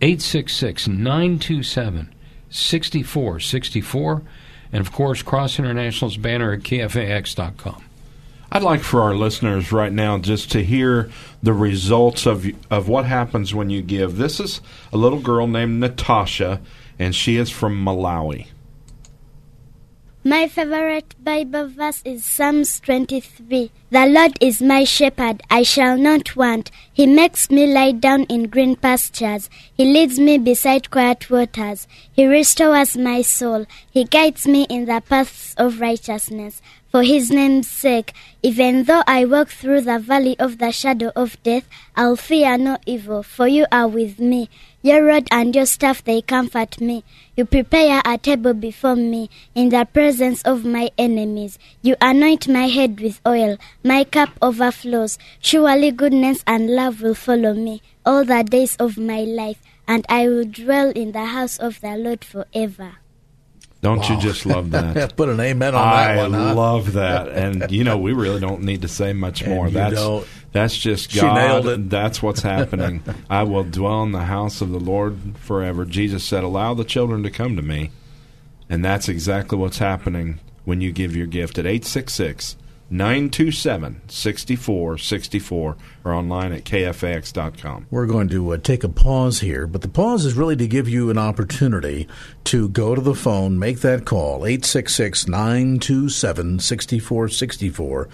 866 0.00 0.88
927 0.88 2.14
6464. 2.50 4.22
And 4.74 4.80
of 4.80 4.92
course, 4.92 5.22
Cross 5.22 5.60
International's 5.60 6.16
banner 6.16 6.52
at 6.52 6.62
KFAX.com. 6.62 7.84
I'd 8.50 8.62
like 8.64 8.80
for 8.80 9.02
our 9.02 9.14
listeners 9.14 9.70
right 9.70 9.92
now 9.92 10.18
just 10.18 10.50
to 10.50 10.64
hear 10.64 11.10
the 11.44 11.52
results 11.52 12.26
of 12.26 12.44
of 12.72 12.88
what 12.88 13.04
happens 13.04 13.54
when 13.54 13.70
you 13.70 13.82
give. 13.82 14.16
This 14.16 14.40
is 14.40 14.60
a 14.92 14.96
little 14.96 15.20
girl 15.20 15.46
named 15.46 15.78
Natasha, 15.78 16.60
and 16.98 17.14
she 17.14 17.36
is 17.36 17.50
from 17.50 17.84
Malawi. 17.84 18.48
My 20.26 20.48
favorite 20.48 21.14
Bible 21.22 21.68
verse 21.68 22.00
is 22.02 22.24
Psalms 22.24 22.80
23. 22.80 23.70
The 23.90 24.06
Lord 24.06 24.38
is 24.40 24.62
my 24.62 24.84
shepherd, 24.84 25.42
I 25.50 25.64
shall 25.64 25.98
not 25.98 26.34
want. 26.34 26.70
He 26.90 27.06
makes 27.06 27.50
me 27.50 27.66
lie 27.66 27.92
down 27.92 28.22
in 28.24 28.44
green 28.48 28.74
pastures. 28.74 29.50
He 29.74 29.84
leads 29.84 30.18
me 30.18 30.38
beside 30.38 30.90
quiet 30.90 31.28
waters. 31.28 31.86
He 32.10 32.24
restores 32.24 32.96
my 32.96 33.20
soul. 33.20 33.66
He 33.90 34.04
guides 34.04 34.46
me 34.46 34.62
in 34.70 34.86
the 34.86 35.02
paths 35.06 35.54
of 35.58 35.82
righteousness 35.82 36.62
for 36.94 37.02
his 37.02 37.28
name's 37.28 37.68
sake. 37.68 38.12
Even 38.40 38.84
though 38.84 39.02
I 39.04 39.24
walk 39.24 39.48
through 39.48 39.80
the 39.80 39.98
valley 39.98 40.38
of 40.38 40.58
the 40.58 40.70
shadow 40.70 41.10
of 41.16 41.42
death, 41.42 41.68
I'll 41.96 42.14
fear 42.14 42.56
no 42.56 42.78
evil, 42.86 43.24
for 43.24 43.48
you 43.48 43.66
are 43.72 43.88
with 43.88 44.20
me. 44.20 44.48
Your 44.80 45.04
rod 45.04 45.26
and 45.32 45.56
your 45.56 45.66
staff, 45.66 46.04
they 46.04 46.22
comfort 46.22 46.80
me. 46.80 47.02
You 47.36 47.46
prepare 47.46 48.00
a 48.04 48.16
table 48.16 48.54
before 48.54 48.94
me 48.94 49.28
in 49.56 49.70
the 49.70 49.88
presence 49.92 50.42
of 50.42 50.64
my 50.64 50.92
enemies. 50.96 51.58
You 51.82 51.96
anoint 52.00 52.46
my 52.46 52.68
head 52.68 53.00
with 53.00 53.20
oil. 53.26 53.56
My 53.82 54.04
cup 54.04 54.30
overflows. 54.40 55.18
Surely 55.40 55.90
goodness 55.90 56.44
and 56.46 56.70
love 56.76 57.02
will 57.02 57.16
follow 57.16 57.54
me 57.54 57.82
all 58.06 58.24
the 58.24 58.44
days 58.44 58.76
of 58.76 58.96
my 58.96 59.22
life, 59.22 59.60
and 59.88 60.06
I 60.08 60.28
will 60.28 60.44
dwell 60.44 60.90
in 60.90 61.10
the 61.10 61.24
house 61.24 61.58
of 61.58 61.80
the 61.80 61.96
Lord 61.96 62.24
forever. 62.24 62.98
Don't 63.84 63.98
wow. 63.98 64.14
you 64.14 64.18
just 64.18 64.46
love 64.46 64.70
that? 64.70 65.14
Put 65.16 65.28
an 65.28 65.38
amen 65.38 65.74
on 65.74 65.86
I 65.86 66.14
that 66.14 66.16
one. 66.16 66.34
I 66.34 66.48
huh? 66.48 66.54
love 66.54 66.94
that, 66.94 67.28
and 67.28 67.70
you 67.70 67.84
know 67.84 67.98
we 67.98 68.14
really 68.14 68.40
don't 68.40 68.62
need 68.62 68.80
to 68.80 68.88
say 68.88 69.12
much 69.12 69.46
more. 69.46 69.68
that's 69.68 69.96
don't. 69.96 70.26
that's 70.52 70.74
just 70.74 71.10
she 71.10 71.20
God. 71.20 71.90
That's 71.90 72.22
what's 72.22 72.40
happening. 72.40 73.02
I 73.28 73.42
will 73.42 73.62
dwell 73.62 74.02
in 74.04 74.12
the 74.12 74.24
house 74.24 74.62
of 74.62 74.70
the 74.70 74.80
Lord 74.80 75.36
forever. 75.36 75.84
Jesus 75.84 76.24
said, 76.24 76.44
"Allow 76.44 76.72
the 76.72 76.84
children 76.84 77.22
to 77.24 77.30
come 77.30 77.56
to 77.56 77.62
me," 77.62 77.90
and 78.70 78.82
that's 78.82 79.10
exactly 79.10 79.58
what's 79.58 79.80
happening 79.80 80.40
when 80.64 80.80
you 80.80 80.90
give 80.90 81.14
your 81.14 81.26
gift 81.26 81.58
at 81.58 81.66
eight 81.66 81.84
six 81.84 82.14
six 82.14 82.56
927 82.90 84.02
6464 84.08 85.76
or 86.04 86.12
online 86.12 86.52
at 86.52 86.64
kfax.com. 86.64 87.86
We're 87.90 88.06
going 88.06 88.28
to 88.28 88.52
uh, 88.52 88.58
take 88.58 88.84
a 88.84 88.88
pause 88.88 89.40
here, 89.40 89.66
but 89.66 89.82
the 89.82 89.88
pause 89.88 90.24
is 90.24 90.34
really 90.34 90.56
to 90.56 90.66
give 90.66 90.88
you 90.88 91.10
an 91.10 91.18
opportunity 91.18 92.06
to 92.44 92.68
go 92.68 92.94
to 92.94 93.00
the 93.00 93.14
phone, 93.14 93.58
make 93.58 93.80
that 93.80 94.04
call, 94.04 94.44
866 94.44 95.26
927 95.26 96.58
6464, 96.58 98.08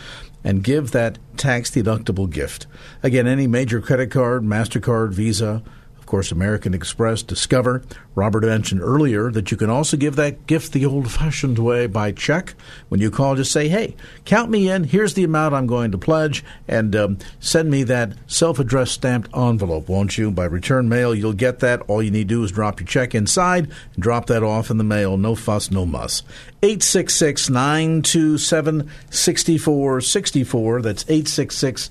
and 0.44 0.64
give 0.64 0.92
that 0.92 1.18
tax 1.36 1.70
deductible 1.70 2.30
gift. 2.30 2.66
Again, 3.02 3.26
any 3.26 3.46
major 3.46 3.80
credit 3.80 4.10
card, 4.10 4.42
MasterCard, 4.42 5.10
Visa, 5.10 5.62
course, 6.10 6.32
American 6.32 6.74
Express, 6.74 7.22
Discover. 7.22 7.82
Robert 8.16 8.42
mentioned 8.42 8.82
earlier 8.82 9.30
that 9.30 9.52
you 9.52 9.56
can 9.56 9.70
also 9.70 9.96
give 9.96 10.16
that 10.16 10.46
gift 10.48 10.72
the 10.72 10.84
old 10.84 11.10
fashioned 11.10 11.58
way 11.58 11.86
by 11.86 12.10
check. 12.10 12.54
When 12.88 13.00
you 13.00 13.12
call, 13.12 13.36
just 13.36 13.52
say, 13.52 13.68
hey, 13.68 13.94
count 14.24 14.50
me 14.50 14.68
in. 14.68 14.84
Here's 14.84 15.14
the 15.14 15.22
amount 15.22 15.54
I'm 15.54 15.68
going 15.68 15.92
to 15.92 15.98
pledge, 15.98 16.44
and 16.66 16.96
um, 16.96 17.18
send 17.38 17.70
me 17.70 17.84
that 17.84 18.14
self 18.26 18.58
addressed 18.58 18.92
stamped 18.92 19.30
envelope, 19.36 19.88
won't 19.88 20.18
you? 20.18 20.32
By 20.32 20.46
return 20.46 20.88
mail, 20.88 21.14
you'll 21.14 21.32
get 21.32 21.60
that. 21.60 21.82
All 21.82 22.02
you 22.02 22.10
need 22.10 22.28
to 22.28 22.34
do 22.34 22.42
is 22.42 22.50
drop 22.50 22.80
your 22.80 22.88
check 22.88 23.14
inside 23.14 23.70
and 23.94 24.02
drop 24.02 24.26
that 24.26 24.42
off 24.42 24.68
in 24.68 24.78
the 24.78 24.84
mail. 24.84 25.16
No 25.16 25.36
fuss, 25.36 25.70
no 25.70 25.86
muss. 25.86 26.24
866 26.62 27.48
927 27.48 28.90
6464. 29.10 30.82
That's 30.82 31.04
866 31.04 31.90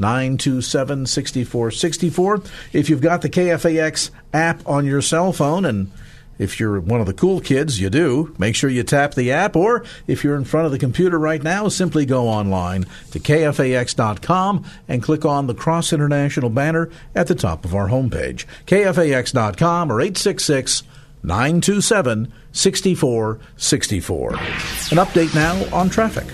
927 0.00 1.06
6464. 1.06 2.42
If 2.72 2.90
you've 2.90 3.00
got 3.00 3.22
the 3.22 3.30
KFAX 3.30 4.10
app 4.32 4.66
on 4.66 4.86
your 4.86 5.02
cell 5.02 5.32
phone, 5.32 5.64
and 5.64 5.92
if 6.40 6.58
you're 6.58 6.80
one 6.80 7.00
of 7.02 7.06
the 7.06 7.12
cool 7.12 7.40
kids, 7.40 7.78
you 7.78 7.90
do, 7.90 8.34
make 8.38 8.56
sure 8.56 8.70
you 8.70 8.82
tap 8.82 9.14
the 9.14 9.30
app. 9.30 9.54
Or 9.56 9.84
if 10.06 10.24
you're 10.24 10.36
in 10.36 10.44
front 10.44 10.64
of 10.64 10.72
the 10.72 10.78
computer 10.78 11.18
right 11.18 11.42
now, 11.42 11.68
simply 11.68 12.06
go 12.06 12.28
online 12.28 12.86
to 13.10 13.20
KFAX.com 13.20 14.64
and 14.88 15.02
click 15.02 15.26
on 15.26 15.46
the 15.46 15.54
Cross 15.54 15.92
International 15.92 16.48
banner 16.48 16.88
at 17.14 17.26
the 17.26 17.34
top 17.34 17.66
of 17.66 17.74
our 17.74 17.88
homepage. 17.88 18.46
KFAX.com 18.66 19.92
or 19.92 20.00
866 20.00 20.82
927 21.22 22.32
6464. 22.52 24.30
An 24.32 24.38
update 24.38 25.34
now 25.34 25.76
on 25.76 25.90
traffic. 25.90 26.26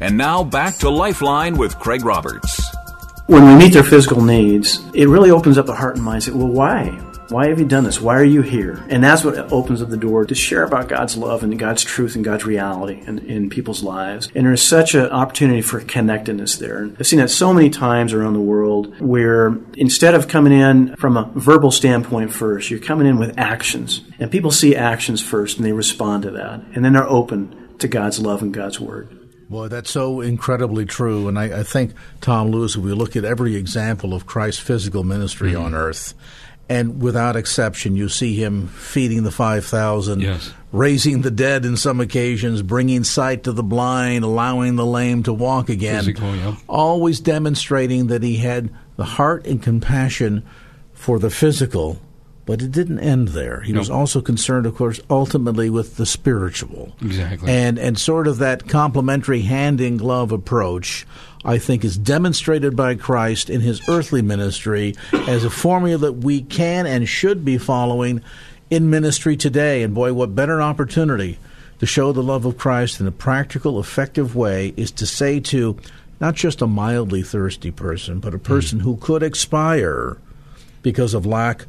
And 0.00 0.16
now 0.16 0.44
back 0.44 0.76
to 0.78 0.90
Lifeline 0.90 1.56
with 1.56 1.78
Craig 1.78 2.04
Roberts. 2.04 2.62
When 3.26 3.44
we 3.44 3.56
meet 3.56 3.72
their 3.72 3.82
physical 3.82 4.22
needs, 4.22 4.80
it 4.94 5.08
really 5.08 5.30
opens 5.30 5.58
up 5.58 5.66
the 5.66 5.74
heart 5.74 5.96
and 5.96 6.04
mind. 6.04 6.22
Say, 6.22 6.30
well, 6.30 6.46
why? 6.46 6.90
Why 7.30 7.48
have 7.48 7.58
you 7.58 7.66
done 7.66 7.84
this? 7.84 8.00
Why 8.00 8.14
are 8.14 8.24
you 8.24 8.40
here? 8.40 8.82
And 8.88 9.02
that's 9.04 9.22
what 9.22 9.52
opens 9.52 9.82
up 9.82 9.90
the 9.90 9.98
door 9.98 10.24
to 10.24 10.34
share 10.34 10.62
about 10.62 10.88
God's 10.88 11.16
love 11.16 11.42
and 11.42 11.58
God's 11.58 11.84
truth 11.84 12.14
and 12.14 12.24
God's 12.24 12.46
reality 12.46 13.02
in, 13.06 13.18
in 13.18 13.50
people's 13.50 13.82
lives. 13.82 14.30
And 14.34 14.46
there's 14.46 14.62
such 14.62 14.94
an 14.94 15.10
opportunity 15.10 15.60
for 15.60 15.80
connectedness 15.80 16.56
there. 16.56 16.78
And 16.78 16.96
I've 16.98 17.06
seen 17.06 17.18
that 17.18 17.28
so 17.28 17.52
many 17.52 17.68
times 17.68 18.14
around 18.14 18.32
the 18.32 18.40
world 18.40 18.98
where 19.00 19.58
instead 19.74 20.14
of 20.14 20.28
coming 20.28 20.52
in 20.52 20.96
from 20.96 21.16
a 21.16 21.30
verbal 21.34 21.70
standpoint 21.70 22.32
first, 22.32 22.70
you're 22.70 22.80
coming 22.80 23.06
in 23.06 23.18
with 23.18 23.36
actions. 23.36 24.00
And 24.18 24.30
people 24.30 24.52
see 24.52 24.74
actions 24.74 25.20
first 25.20 25.58
and 25.58 25.66
they 25.66 25.72
respond 25.72 26.22
to 26.22 26.30
that. 26.30 26.62
And 26.74 26.82
then 26.84 26.94
they're 26.94 27.06
open 27.06 27.76
to 27.80 27.88
God's 27.88 28.20
love 28.20 28.40
and 28.42 28.54
God's 28.54 28.80
word. 28.80 29.17
Boy, 29.48 29.68
that's 29.68 29.90
so 29.90 30.20
incredibly 30.20 30.84
true. 30.84 31.26
And 31.26 31.38
I, 31.38 31.60
I, 31.60 31.62
think, 31.62 31.92
Tom 32.20 32.50
Lewis, 32.50 32.76
if 32.76 32.82
we 32.82 32.92
look 32.92 33.16
at 33.16 33.24
every 33.24 33.56
example 33.56 34.12
of 34.12 34.26
Christ's 34.26 34.60
physical 34.60 35.04
ministry 35.04 35.52
mm-hmm. 35.52 35.64
on 35.64 35.74
earth, 35.74 36.12
and 36.68 37.00
without 37.00 37.34
exception, 37.34 37.96
you 37.96 38.10
see 38.10 38.34
him 38.34 38.68
feeding 38.68 39.22
the 39.22 39.30
5,000, 39.30 40.20
yes. 40.20 40.52
raising 40.70 41.22
the 41.22 41.30
dead 41.30 41.64
in 41.64 41.78
some 41.78 41.98
occasions, 41.98 42.60
bringing 42.60 43.04
sight 43.04 43.44
to 43.44 43.52
the 43.52 43.62
blind, 43.62 44.22
allowing 44.22 44.76
the 44.76 44.84
lame 44.84 45.22
to 45.22 45.32
walk 45.32 45.70
again. 45.70 46.04
Physical, 46.04 46.36
yeah. 46.36 46.56
Always 46.68 47.20
demonstrating 47.20 48.08
that 48.08 48.22
he 48.22 48.36
had 48.36 48.68
the 48.96 49.04
heart 49.04 49.46
and 49.46 49.62
compassion 49.62 50.44
for 50.92 51.18
the 51.18 51.30
physical 51.30 51.98
but 52.48 52.62
it 52.62 52.72
didn't 52.72 53.00
end 53.00 53.28
there. 53.28 53.60
He 53.60 53.72
nope. 53.72 53.80
was 53.80 53.90
also 53.90 54.22
concerned, 54.22 54.64
of 54.64 54.74
course, 54.74 55.02
ultimately 55.10 55.68
with 55.68 55.98
the 55.98 56.06
spiritual. 56.06 56.96
Exactly. 57.02 57.52
And 57.52 57.78
and 57.78 57.98
sort 57.98 58.26
of 58.26 58.38
that 58.38 58.66
complementary 58.66 59.42
hand 59.42 59.82
in 59.82 59.98
glove 59.98 60.32
approach, 60.32 61.06
I 61.44 61.58
think, 61.58 61.84
is 61.84 61.98
demonstrated 61.98 62.74
by 62.74 62.94
Christ 62.94 63.50
in 63.50 63.60
his 63.60 63.86
earthly 63.86 64.22
ministry 64.22 64.94
as 65.12 65.44
a 65.44 65.50
formula 65.50 65.98
that 65.98 66.12
we 66.14 66.40
can 66.40 66.86
and 66.86 67.06
should 67.06 67.44
be 67.44 67.58
following 67.58 68.22
in 68.70 68.88
ministry 68.88 69.36
today. 69.36 69.82
And 69.82 69.94
boy, 69.94 70.14
what 70.14 70.34
better 70.34 70.62
opportunity 70.62 71.38
to 71.80 71.84
show 71.84 72.12
the 72.12 72.22
love 72.22 72.46
of 72.46 72.56
Christ 72.56 72.98
in 72.98 73.06
a 73.06 73.12
practical, 73.12 73.78
effective 73.78 74.34
way 74.34 74.72
is 74.74 74.90
to 74.92 75.06
say 75.06 75.38
to 75.40 75.76
not 76.18 76.34
just 76.34 76.62
a 76.62 76.66
mildly 76.66 77.20
thirsty 77.20 77.72
person, 77.72 78.20
but 78.20 78.32
a 78.32 78.38
person 78.38 78.78
mm. 78.78 78.82
who 78.84 78.96
could 78.96 79.22
expire 79.22 80.16
because 80.80 81.12
of 81.12 81.26
lack 81.26 81.66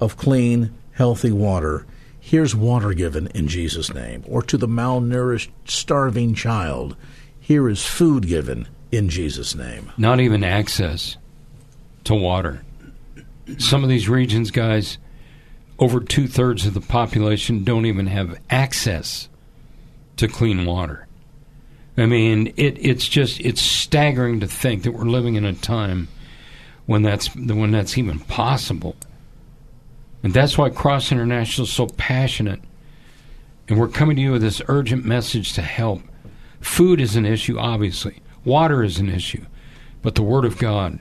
of 0.00 0.16
clean, 0.16 0.74
healthy 0.92 1.30
water. 1.30 1.86
Here's 2.20 2.54
water 2.54 2.92
given 2.92 3.28
in 3.28 3.48
Jesus' 3.48 3.92
name. 3.92 4.24
Or 4.26 4.42
to 4.42 4.56
the 4.56 4.68
malnourished, 4.68 5.48
starving 5.64 6.34
child, 6.34 6.96
here 7.40 7.68
is 7.68 7.84
food 7.84 8.26
given 8.26 8.68
in 8.92 9.08
Jesus' 9.08 9.54
name. 9.54 9.92
Not 9.96 10.20
even 10.20 10.44
access 10.44 11.16
to 12.04 12.14
water. 12.14 12.62
Some 13.58 13.82
of 13.82 13.88
these 13.88 14.08
regions, 14.08 14.50
guys, 14.50 14.98
over 15.78 16.00
two 16.00 16.26
thirds 16.26 16.66
of 16.66 16.74
the 16.74 16.80
population 16.80 17.64
don't 17.64 17.86
even 17.86 18.06
have 18.06 18.38
access 18.50 19.28
to 20.16 20.28
clean 20.28 20.66
water. 20.66 21.06
I 21.96 22.06
mean, 22.06 22.48
it, 22.56 22.76
it's 22.78 23.08
just 23.08 23.40
it's 23.40 23.60
staggering 23.60 24.40
to 24.40 24.46
think 24.46 24.84
that 24.84 24.92
we're 24.92 25.04
living 25.04 25.34
in 25.34 25.44
a 25.44 25.54
time 25.54 26.08
when 26.86 27.02
that's 27.02 27.34
when 27.34 27.70
that's 27.70 27.98
even 27.98 28.20
possible. 28.20 28.96
And 30.22 30.34
that's 30.34 30.58
why 30.58 30.70
Cross 30.70 31.12
International 31.12 31.66
is 31.66 31.72
so 31.72 31.86
passionate. 31.86 32.60
And 33.68 33.78
we're 33.78 33.88
coming 33.88 34.16
to 34.16 34.22
you 34.22 34.32
with 34.32 34.42
this 34.42 34.62
urgent 34.68 35.04
message 35.04 35.52
to 35.54 35.62
help. 35.62 36.02
Food 36.60 37.00
is 37.00 37.16
an 37.16 37.26
issue, 37.26 37.58
obviously. 37.58 38.20
Water 38.44 38.82
is 38.82 38.98
an 38.98 39.08
issue. 39.08 39.44
But 40.02 40.14
the 40.14 40.22
Word 40.22 40.44
of 40.44 40.58
God, 40.58 41.00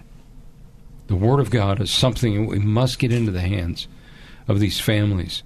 the 1.07 1.15
Word 1.15 1.39
of 1.39 1.49
God 1.49 1.81
is 1.81 1.89
something 1.89 2.45
we 2.45 2.59
must 2.59 2.99
get 2.99 3.11
into 3.11 3.31
the 3.31 3.41
hands 3.41 3.87
of 4.47 4.59
these 4.59 4.79
families 4.79 5.43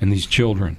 and 0.00 0.12
these 0.12 0.26
children. 0.26 0.78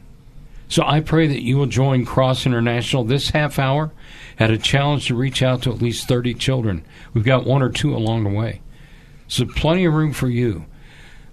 So 0.67 0.83
I 0.85 0.99
pray 0.99 1.27
that 1.27 1.43
you 1.43 1.57
will 1.57 1.67
join 1.67 2.05
Cross 2.05 2.45
International 2.45 3.03
this 3.03 3.29
half 3.29 3.59
hour 3.59 3.91
at 4.39 4.51
a 4.51 4.57
challenge 4.57 5.07
to 5.07 5.15
reach 5.15 5.43
out 5.43 5.61
to 5.61 5.71
at 5.71 5.81
least 5.81 6.07
30 6.07 6.33
children. 6.33 6.83
We've 7.13 7.23
got 7.23 7.45
one 7.45 7.61
or 7.61 7.69
two 7.69 7.95
along 7.95 8.23
the 8.23 8.31
way. 8.31 8.61
So 9.27 9.45
plenty 9.45 9.85
of 9.85 9.93
room 9.93 10.13
for 10.13 10.27
you. 10.27 10.65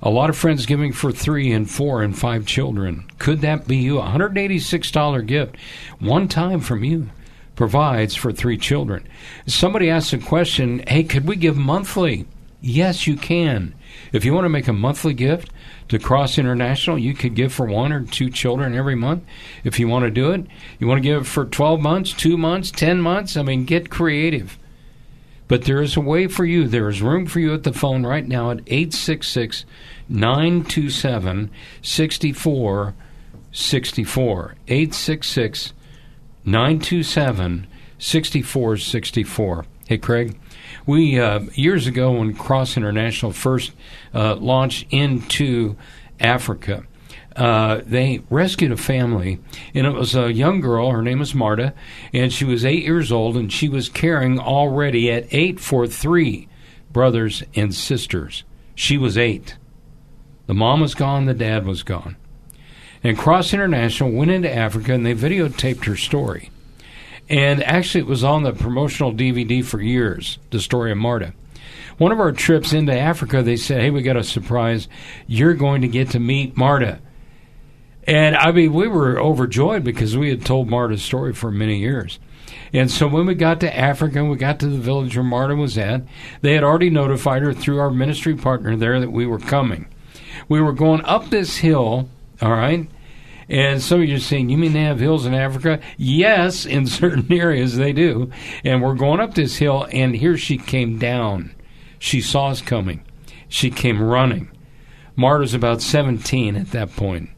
A 0.04 0.11
lot 0.11 0.30
of 0.30 0.37
friends 0.37 0.66
giving 0.66 0.92
for 0.92 1.12
three 1.12 1.52
and 1.52 1.71
four 1.71 2.02
and 2.02 2.18
five 2.18 2.44
children. 2.44 3.04
Could 3.21 3.40
that 3.42 3.68
be 3.68 3.76
you? 3.76 4.00
A 4.00 4.02
$186 4.02 5.26
gift, 5.26 5.56
one 6.00 6.26
time 6.26 6.59
from 6.59 6.82
you, 6.82 7.11
provides 7.54 8.16
for 8.16 8.32
three 8.32 8.59
children. 8.59 9.06
Somebody 9.47 9.88
asked 9.88 10.12
a 10.12 10.18
question 10.18 10.82
hey, 10.88 11.04
could 11.04 11.28
we 11.28 11.37
give 11.37 11.56
monthly? 11.56 12.26
Yes, 12.61 13.06
you 13.06 13.16
can. 13.16 13.75
If 14.12 14.25
you 14.25 14.35
want 14.35 14.44
to 14.44 14.49
make 14.49 14.66
a 14.66 14.73
monthly 14.73 15.14
gift 15.14 15.50
to 15.88 16.00
Cross 16.00 16.37
International, 16.37 16.99
you 16.99 17.14
could 17.14 17.37
give 17.37 17.52
for 17.52 17.66
one 17.66 17.92
or 17.92 18.04
two 18.04 18.28
children 18.28 18.75
every 18.75 18.97
month. 18.97 19.23
If 19.62 19.78
you 19.78 19.87
want 19.87 20.04
to 20.04 20.11
do 20.11 20.32
it, 20.32 20.47
you 20.80 20.88
want 20.88 20.99
to 20.99 21.09
give 21.09 21.28
for 21.28 21.44
12 21.44 21.80
months, 21.80 22.12
two 22.12 22.37
months, 22.37 22.73
10 22.73 23.00
months. 23.00 23.37
I 23.37 23.42
mean, 23.42 23.64
get 23.64 23.90
creative. 23.90 24.59
But 25.52 25.64
there 25.64 25.82
is 25.82 25.99
a 25.99 26.00
way 26.00 26.28
for 26.28 26.47
you. 26.47 26.66
There 26.66 26.88
is 26.88 27.02
room 27.02 27.26
for 27.26 27.38
you 27.38 27.52
at 27.52 27.64
the 27.64 27.75
phone 27.75 28.06
right 28.06 28.26
now 28.26 28.52
at 28.52 28.61
866 28.68 29.66
927 30.09 31.50
6464. 31.82 34.54
866 34.66 35.73
927 36.47 37.66
6464. 37.99 39.66
Hey, 39.87 39.99
Craig. 39.99 40.40
We 40.87 41.21
uh, 41.21 41.40
years 41.52 41.87
ago 41.87 42.12
when 42.12 42.32
Cross 42.32 42.78
International 42.78 43.32
first 43.32 43.73
uh, 44.14 44.37
launched 44.37 44.87
into 44.88 45.76
Africa, 46.18 46.85
uh, 47.37 47.81
they 47.85 48.23
rescued 48.31 48.73
a 48.73 48.77
family, 48.77 49.39
and 49.75 49.87
it 49.87 49.93
was 49.93 50.15
a 50.15 50.33
young 50.33 50.61
girl. 50.61 50.91
Her 50.91 51.03
name 51.03 51.19
was 51.21 51.35
Marta, 51.35 51.75
and 52.12 52.33
she 52.33 52.45
was 52.45 52.65
eight 52.65 52.85
years 52.85 53.11
old, 53.12 53.37
and 53.37 53.53
she 53.53 53.69
was 53.69 53.89
caring 53.89 54.39
already 54.39 55.11
at 55.11 55.27
eight 55.31 55.61
for 55.61 55.87
three 55.87 56.49
brothers 56.93 57.43
and 57.55 57.75
sisters. 57.75 58.45
She 58.75 58.99
was 58.99 59.17
eight. 59.17 59.57
The 60.47 60.55
mom 60.55 60.81
was 60.81 60.95
gone, 60.95 61.27
the 61.27 61.35
dad 61.35 61.67
was 61.67 61.83
gone. 61.83 62.17
And 63.05 63.19
Cross 63.19 63.53
International 63.53 64.12
went 64.12 64.31
into 64.31 64.53
Africa 64.53 64.93
and 64.93 65.05
they 65.05 65.15
videotaped 65.15 65.87
her 65.87 65.97
story. 65.97 66.51
And 67.29 67.62
actually, 67.65 68.03
it 68.03 68.07
was 68.07 68.23
on 68.23 68.43
the 68.43 68.53
promotional 68.53 69.12
DVD 69.12 69.65
for 69.65 69.81
years, 69.81 70.39
the 70.51 70.61
story 70.61 70.93
of 70.93 70.99
Marta. 70.99 71.35
One 71.99 72.12
of 72.12 72.21
our 72.21 72.33
trips 72.33 72.73
into 72.73 72.97
Africa, 72.97 73.43
they 73.43 73.57
said, 73.57 73.81
Hey, 73.81 73.91
we 73.91 74.03
got 74.03 74.17
a 74.17 74.25
surprise. 74.25 74.89
You're 75.27 75.55
going 75.55 75.83
to 75.83 75.89
get 75.89 76.11
to 76.11 76.21
meet 76.21 76.57
Marta. 76.57 77.01
And 78.04 78.37
I 78.37 78.50
mean, 78.52 78.73
we 78.73 78.88
were 78.88 79.21
overjoyed 79.21 79.85
because 79.85 80.16
we 80.16 80.30
had 80.30 80.44
told 80.44 80.68
Marta's 80.68 81.02
story 81.02 81.32
for 81.32 81.50
many 81.50 81.78
years. 81.78 82.18
And 82.73 82.90
so 82.90 83.06
when 83.06 83.26
we 83.26 83.35
got 83.35 83.61
to 83.61 83.76
Africa 83.76 84.18
and 84.18 84.30
we 84.30 84.37
got 84.37 84.59
to 84.61 84.68
the 84.68 84.78
village 84.78 85.16
where 85.16 85.25
Marta 85.25 85.54
was 85.54 85.76
at, 85.76 86.02
they 86.40 86.54
had 86.54 86.64
already 86.64 86.91
notified 86.91 87.43
her 87.43 87.52
through 87.52 87.78
our 87.78 87.91
ministry 87.91 88.34
partner 88.34 88.76
there 88.76 88.99
that 88.99 89.12
we 89.12 89.26
were 89.26 89.38
coming. 89.38 89.86
We 90.49 90.60
were 90.60 90.73
going 90.73 91.04
up 91.04 91.28
this 91.28 91.58
hill, 91.58 92.08
all 92.41 92.52
right? 92.52 92.88
And 93.49 93.82
some 93.82 94.00
of 94.00 94.08
you 94.08 94.17
are 94.17 94.21
saying, 94.21 94.49
you 94.49 94.56
mean 94.56 94.73
they 94.73 94.84
have 94.84 94.99
hills 94.99 95.26
in 95.26 95.34
Africa? 95.34 95.80
Yes, 95.99 96.65
in 96.65 96.86
certain 96.86 97.30
areas 97.30 97.76
they 97.76 97.93
do. 97.93 98.30
And 98.65 98.82
we're 98.82 98.95
going 98.95 99.21
up 99.21 99.34
this 99.34 99.56
hill, 99.56 99.86
and 99.93 100.17
here 100.17 100.38
she 100.38 100.56
came 100.56 100.99
down. 100.99 101.54
She 101.99 102.21
saw 102.21 102.49
us 102.49 102.62
coming. 102.62 103.04
She 103.49 103.71
came 103.71 104.02
running. 104.02 104.50
Marta's 105.15 105.52
about 105.52 105.82
17 105.82 106.56
at 106.56 106.71
that 106.71 106.97
point. 106.97 107.28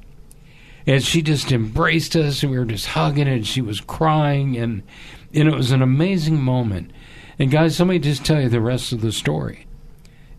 And 0.87 1.03
she 1.03 1.23
just 1.23 1.51
embraced 1.51 2.15
us, 2.15 2.43
and 2.43 2.53
we 2.53 2.59
were 2.59 2.65
just 2.65 2.89
hugging, 2.89 3.29
and 3.29 3.47
she 3.47 3.63
was 3.63 3.81
crying, 3.81 4.57
and, 4.57 4.83
and 5.33 5.49
it 5.49 5.55
was 5.55 5.71
an 5.71 5.83
amazing 5.83 6.41
moment. 6.41 6.91
And 7.39 7.51
guys, 7.51 7.81
let 7.81 7.89
me 7.89 7.99
just 7.99 8.25
tell 8.25 8.41
you 8.41 8.49
the 8.49 8.61
rest 8.61 8.93
of 8.93 9.01
the 9.01 9.13
story. 9.13 9.67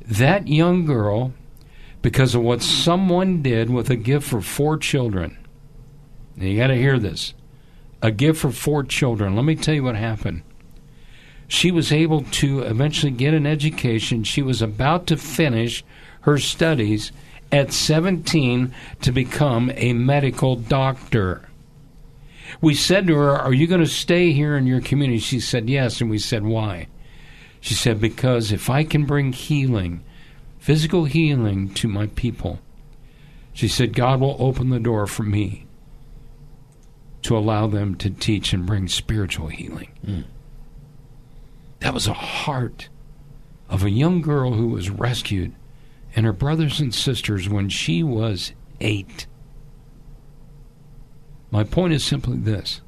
That 0.01 0.47
young 0.47 0.85
girl, 0.85 1.33
because 2.01 2.35
of 2.35 2.43
what 2.43 2.61
someone 2.61 3.41
did 3.41 3.69
with 3.69 3.89
a 3.89 3.95
gift 3.95 4.27
for 4.27 4.39
four 4.41 4.77
children, 4.77 5.37
now 6.35 6.45
you 6.45 6.57
got 6.57 6.67
to 6.67 6.75
hear 6.75 6.99
this. 6.99 7.33
A 8.01 8.11
gift 8.11 8.39
for 8.39 8.51
four 8.51 8.83
children. 8.83 9.35
Let 9.35 9.45
me 9.45 9.55
tell 9.55 9.73
you 9.73 9.83
what 9.83 9.95
happened. 9.95 10.43
She 11.47 11.71
was 11.71 11.91
able 11.91 12.21
to 12.23 12.61
eventually 12.61 13.11
get 13.11 13.33
an 13.33 13.45
education. 13.45 14.23
She 14.23 14.41
was 14.41 14.61
about 14.61 15.07
to 15.07 15.17
finish 15.17 15.83
her 16.21 16.37
studies 16.37 17.11
at 17.51 17.71
17 17.71 18.73
to 19.01 19.11
become 19.11 19.71
a 19.75 19.93
medical 19.93 20.55
doctor. 20.55 21.47
We 22.61 22.73
said 22.73 23.07
to 23.07 23.15
her, 23.15 23.31
Are 23.31 23.53
you 23.53 23.67
going 23.67 23.81
to 23.81 23.87
stay 23.87 24.31
here 24.31 24.55
in 24.55 24.67
your 24.67 24.81
community? 24.81 25.19
She 25.19 25.39
said, 25.39 25.69
Yes. 25.69 26.01
And 26.01 26.09
we 26.09 26.19
said, 26.19 26.43
Why? 26.43 26.87
She 27.59 27.73
said, 27.73 27.99
Because 27.99 28.51
if 28.51 28.69
I 28.69 28.83
can 28.83 29.05
bring 29.05 29.33
healing, 29.33 30.03
physical 30.59 31.05
healing 31.05 31.73
to 31.75 31.87
my 31.87 32.07
people, 32.07 32.59
she 33.53 33.67
said, 33.67 33.93
God 33.93 34.19
will 34.19 34.35
open 34.39 34.69
the 34.69 34.79
door 34.79 35.07
for 35.07 35.23
me 35.23 35.65
to 37.23 37.37
allow 37.37 37.67
them 37.67 37.95
to 37.95 38.09
teach 38.09 38.53
and 38.53 38.65
bring 38.65 38.87
spiritual 38.87 39.47
healing. 39.47 39.89
Mm. 40.05 40.25
That 41.79 41.93
was 41.93 42.07
a 42.07 42.13
heart 42.13 42.89
of 43.69 43.83
a 43.83 43.89
young 43.89 44.21
girl 44.21 44.53
who 44.53 44.67
was 44.67 44.89
rescued 44.89 45.55
and 46.15 46.25
her 46.25 46.33
brothers 46.33 46.79
and 46.79 46.93
sisters 46.93 47.49
when 47.49 47.69
she 47.69 48.01
was 48.01 48.53
eight. 48.79 49.27
My 51.51 51.63
point 51.63 51.93
is 51.93 52.03
simply 52.03 52.37
this 52.37 52.81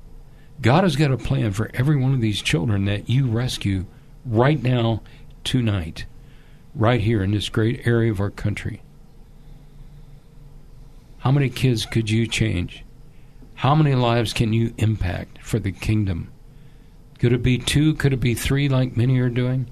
God 0.62 0.84
has 0.84 0.96
got 0.96 1.12
a 1.12 1.18
plan 1.18 1.52
for 1.52 1.70
every 1.74 1.98
one 1.98 2.13
of 2.13 2.22
these 2.22 2.42
children 2.42 2.86
that 2.86 3.10
you 3.10 3.28
rescue 3.28 3.86
right 4.26 4.62
now, 4.62 5.02
tonight, 5.44 6.06
right 6.74 7.02
here 7.02 7.22
in 7.24 7.32
this 7.32 7.50
great 7.50 7.86
area 7.86 8.12
of 8.12 8.20
our 8.20 8.32
country. 8.32 8.82
How 11.20 11.32
many 11.32 11.50
kids 11.50 11.86
could 11.86 12.10
you 12.10 12.28
change? 12.28 12.84
How 13.56 13.76
many 13.76 13.96
lives 13.96 14.34
can 14.34 14.54
you 14.54 14.74
impact 14.78 15.40
for 15.42 15.60
the 15.60 15.72
kingdom? 15.72 16.32
Could 17.20 17.34
it 17.34 17.42
be 17.42 17.58
two? 17.58 17.96
Could 17.96 18.13
it 18.13 18.20
be 18.20 18.36
three, 18.36 18.70
like 18.70 18.96
many 18.96 19.18
are 19.20 19.30
doing? 19.30 19.70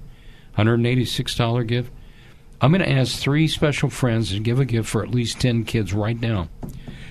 $186 0.58 1.66
gift? 1.66 1.92
I'm 2.60 2.72
going 2.72 2.82
to 2.82 2.90
ask 2.90 3.18
three 3.18 3.48
special 3.48 3.90
friends 3.90 4.30
to 4.30 4.40
give 4.40 4.58
a 4.58 4.64
gift 4.64 4.88
for 4.88 5.02
at 5.02 5.10
least 5.10 5.40
10 5.40 5.64
kids 5.64 5.92
right 5.92 6.18
now. 6.18 6.48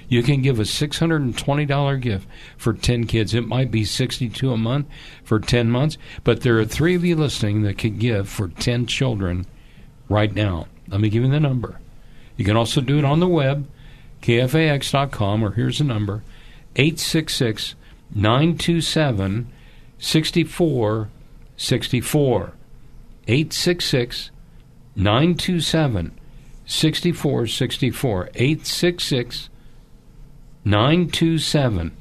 You 0.07 0.23
can 0.23 0.41
give 0.41 0.59
a 0.59 0.63
$620 0.63 2.01
gift 2.01 2.27
for 2.57 2.73
10 2.73 3.05
kids. 3.07 3.33
It 3.33 3.47
might 3.47 3.71
be 3.71 3.85
62 3.85 4.51
a 4.51 4.57
month 4.57 4.87
for 5.23 5.39
10 5.39 5.71
months, 5.71 5.97
but 6.23 6.41
there 6.41 6.59
are 6.59 6.65
three 6.65 6.95
of 6.95 7.05
you 7.05 7.15
listening 7.15 7.61
that 7.63 7.77
could 7.77 7.99
give 7.99 8.27
for 8.29 8.49
10 8.49 8.87
children 8.87 9.45
right 10.09 10.33
now. 10.33 10.67
Let 10.87 11.01
me 11.01 11.09
give 11.09 11.23
you 11.23 11.31
the 11.31 11.39
number. 11.39 11.79
You 12.37 12.45
can 12.45 12.57
also 12.57 12.81
do 12.81 12.99
it 12.99 13.05
on 13.05 13.19
the 13.19 13.27
web, 13.27 13.67
kfax.com, 14.21 15.43
or 15.43 15.51
here's 15.51 15.79
the 15.79 15.83
number 15.83 16.23
866 16.75 17.73
927 18.13 19.51
6464. 19.97 22.51
866 23.27 24.29
927 24.95 26.17
6464. 26.65 28.29
866 28.33 29.49
927 30.63 31.97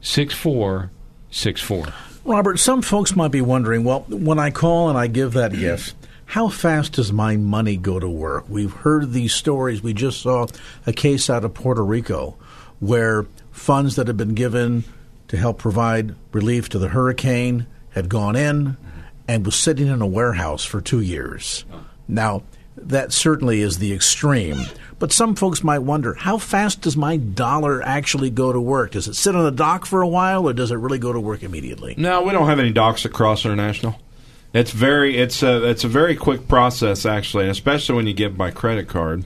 6464. 0.00 1.86
Robert, 2.24 2.58
some 2.58 2.82
folks 2.82 3.14
might 3.16 3.30
be 3.30 3.40
wondering 3.40 3.84
well, 3.84 4.00
when 4.08 4.38
I 4.38 4.50
call 4.50 4.88
and 4.88 4.98
I 4.98 5.06
give 5.06 5.32
that 5.34 5.52
gift, 5.52 5.94
how 6.26 6.48
fast 6.48 6.92
does 6.94 7.12
my 7.12 7.36
money 7.36 7.76
go 7.76 7.98
to 7.98 8.08
work? 8.08 8.44
We've 8.48 8.72
heard 8.72 9.12
these 9.12 9.34
stories. 9.34 9.82
We 9.82 9.92
just 9.92 10.20
saw 10.20 10.46
a 10.86 10.92
case 10.92 11.28
out 11.28 11.44
of 11.44 11.54
Puerto 11.54 11.84
Rico 11.84 12.36
where 12.78 13.26
funds 13.50 13.96
that 13.96 14.06
had 14.06 14.16
been 14.16 14.34
given 14.34 14.84
to 15.28 15.36
help 15.36 15.58
provide 15.58 16.14
relief 16.32 16.68
to 16.70 16.78
the 16.78 16.88
hurricane 16.88 17.66
had 17.90 18.08
gone 18.08 18.36
in 18.36 18.76
and 19.28 19.44
was 19.44 19.54
sitting 19.54 19.86
in 19.86 20.00
a 20.00 20.06
warehouse 20.06 20.64
for 20.64 20.80
two 20.80 21.00
years. 21.00 21.64
Now, 22.10 22.42
that 22.76 23.12
certainly 23.12 23.60
is 23.60 23.78
the 23.78 23.92
extreme. 23.92 24.60
But 24.98 25.12
some 25.12 25.34
folks 25.34 25.64
might 25.64 25.78
wonder 25.78 26.14
how 26.14 26.36
fast 26.36 26.82
does 26.82 26.96
my 26.96 27.16
dollar 27.16 27.82
actually 27.82 28.28
go 28.28 28.52
to 28.52 28.60
work? 28.60 28.92
Does 28.92 29.08
it 29.08 29.14
sit 29.14 29.34
on 29.34 29.44
the 29.44 29.50
dock 29.50 29.86
for 29.86 30.02
a 30.02 30.08
while, 30.08 30.46
or 30.46 30.52
does 30.52 30.70
it 30.70 30.76
really 30.76 30.98
go 30.98 31.12
to 31.12 31.20
work 31.20 31.42
immediately? 31.42 31.94
No, 31.96 32.22
we 32.22 32.32
don't 32.32 32.46
have 32.46 32.58
any 32.58 32.70
docks 32.70 33.06
at 33.06 33.12
Cross 33.12 33.46
International. 33.46 33.98
It's 34.52 34.72
very 34.72 35.16
it's 35.16 35.42
a 35.42 35.68
it's 35.68 35.84
a 35.84 35.88
very 35.88 36.16
quick 36.16 36.48
process 36.48 37.06
actually, 37.06 37.48
especially 37.48 37.94
when 37.94 38.06
you 38.06 38.12
give 38.12 38.36
by 38.36 38.50
credit 38.50 38.88
card. 38.88 39.24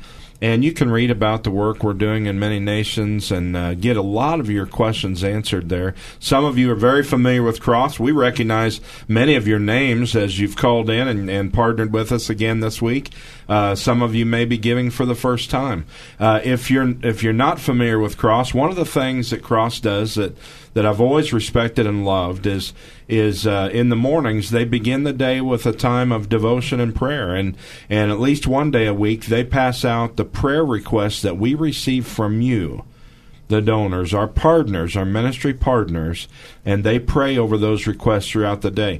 and 0.44 0.62
you 0.62 0.74
can 0.74 0.92
read 0.92 1.10
about 1.10 1.46
the 1.46 1.50
work 1.50 1.86
we're 1.86 1.94
doing 1.94 2.26
in 2.26 2.38
many 2.38 2.60
nations 2.60 3.32
and 3.32 3.56
uh, 3.56 3.74
get 3.76 3.96
a 3.96 4.02
lot 4.02 4.42
of 4.42 4.50
your 4.50 4.66
questions 4.66 5.24
answered 5.24 5.70
there. 5.70 5.96
Some 6.20 6.44
of 6.44 6.58
you 6.58 6.70
are 6.70 6.76
very 6.76 7.02
familiar 7.02 7.42
with 7.42 7.62
Cross. 7.62 7.98
We 7.98 8.12
recognize 8.12 8.82
many 9.08 9.36
of 9.36 9.48
your 9.48 9.60
names 9.60 10.18
as 10.18 10.42
you've 10.42 10.58
called 10.58 10.90
in 10.90 11.08
and, 11.08 11.30
and 11.30 11.54
partnered 11.54 11.94
with 11.94 12.12
us 12.12 12.30
again 12.30 12.60
this 12.60 12.82
week. 12.82 13.12
Uh, 13.48 13.74
some 13.74 14.02
of 14.02 14.16
you 14.16 14.26
may 14.26 14.44
be 14.44 14.58
giving 14.58 14.90
for 14.90 15.06
the 15.06 15.16
first 15.16 15.50
time. 15.50 15.86
Uh, 16.20 16.42
if 16.44 16.70
you're 16.70 16.94
if 17.04 17.24
you're 17.24 17.32
not 17.32 17.58
familiar 17.58 17.98
with 17.98 18.18
Cross, 18.18 18.54
one 18.54 18.70
of 18.70 18.76
the 18.76 18.84
things 18.84 19.30
that 19.30 19.44
Cross 19.44 19.80
does 19.80 20.16
that 20.16 20.36
that 20.74 20.86
I've 20.86 21.02
always 21.02 21.32
respected 21.32 21.88
and 21.88 22.04
loved 22.04 22.46
is 22.46 22.74
is 23.18 23.48
uh, 23.48 23.70
in 23.72 23.90
the 23.90 23.96
mornings 23.96 24.50
they 24.50 24.66
begin 24.66 25.04
the 25.04 25.14
day 25.14 25.42
with 25.42 25.66
a 25.66 25.74
time 25.74 26.12
of 26.12 26.30
devotion 26.30 26.80
and 26.80 26.96
prayer, 26.96 27.34
and 27.36 27.58
and 27.90 28.12
at 28.12 28.20
least 28.20 28.48
one 28.48 28.72
day 28.72 28.88
a 28.88 28.94
week 28.94 29.26
they 29.26 29.44
pass 29.44 29.86
out 29.86 30.16
the 30.16 30.26
prayer 30.26 30.66
requests 30.66 31.22
that 31.22 31.38
we 31.38 31.54
receive 31.54 32.08
from 32.08 32.42
you 32.42 32.84
the 33.54 33.62
donors, 33.62 34.14
our 34.14 34.28
partners, 34.28 34.96
our 34.96 35.06
ministry 35.06 35.54
partners, 35.54 36.28
and 36.66 36.84
they 36.84 36.98
pray 36.98 37.38
over 37.38 37.58
those 37.58 37.86
requests 37.86 38.30
throughout 38.30 38.62
the 38.62 38.72
day. 38.72 39.00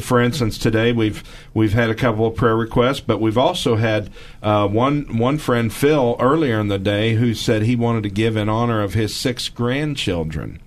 For 0.00 0.20
instance, 0.20 0.58
today 0.58 0.92
we've 0.92 1.22
we've 1.54 1.72
had 1.72 1.90
a 1.90 1.94
couple 1.94 2.26
of 2.26 2.36
prayer 2.36 2.56
requests, 2.56 3.00
but 3.00 3.20
we've 3.20 3.38
also 3.38 3.76
had 3.76 4.10
uh, 4.42 4.68
one 4.68 5.18
one 5.18 5.38
friend 5.38 5.72
Phil 5.72 6.16
earlier 6.20 6.60
in 6.60 6.68
the 6.68 6.78
day 6.78 7.14
who 7.14 7.34
said 7.34 7.62
he 7.62 7.76
wanted 7.76 8.04
to 8.04 8.10
give 8.10 8.36
in 8.36 8.48
honor 8.48 8.82
of 8.82 8.94
his 8.94 9.16
six 9.16 9.48
grandchildren. 9.48 10.60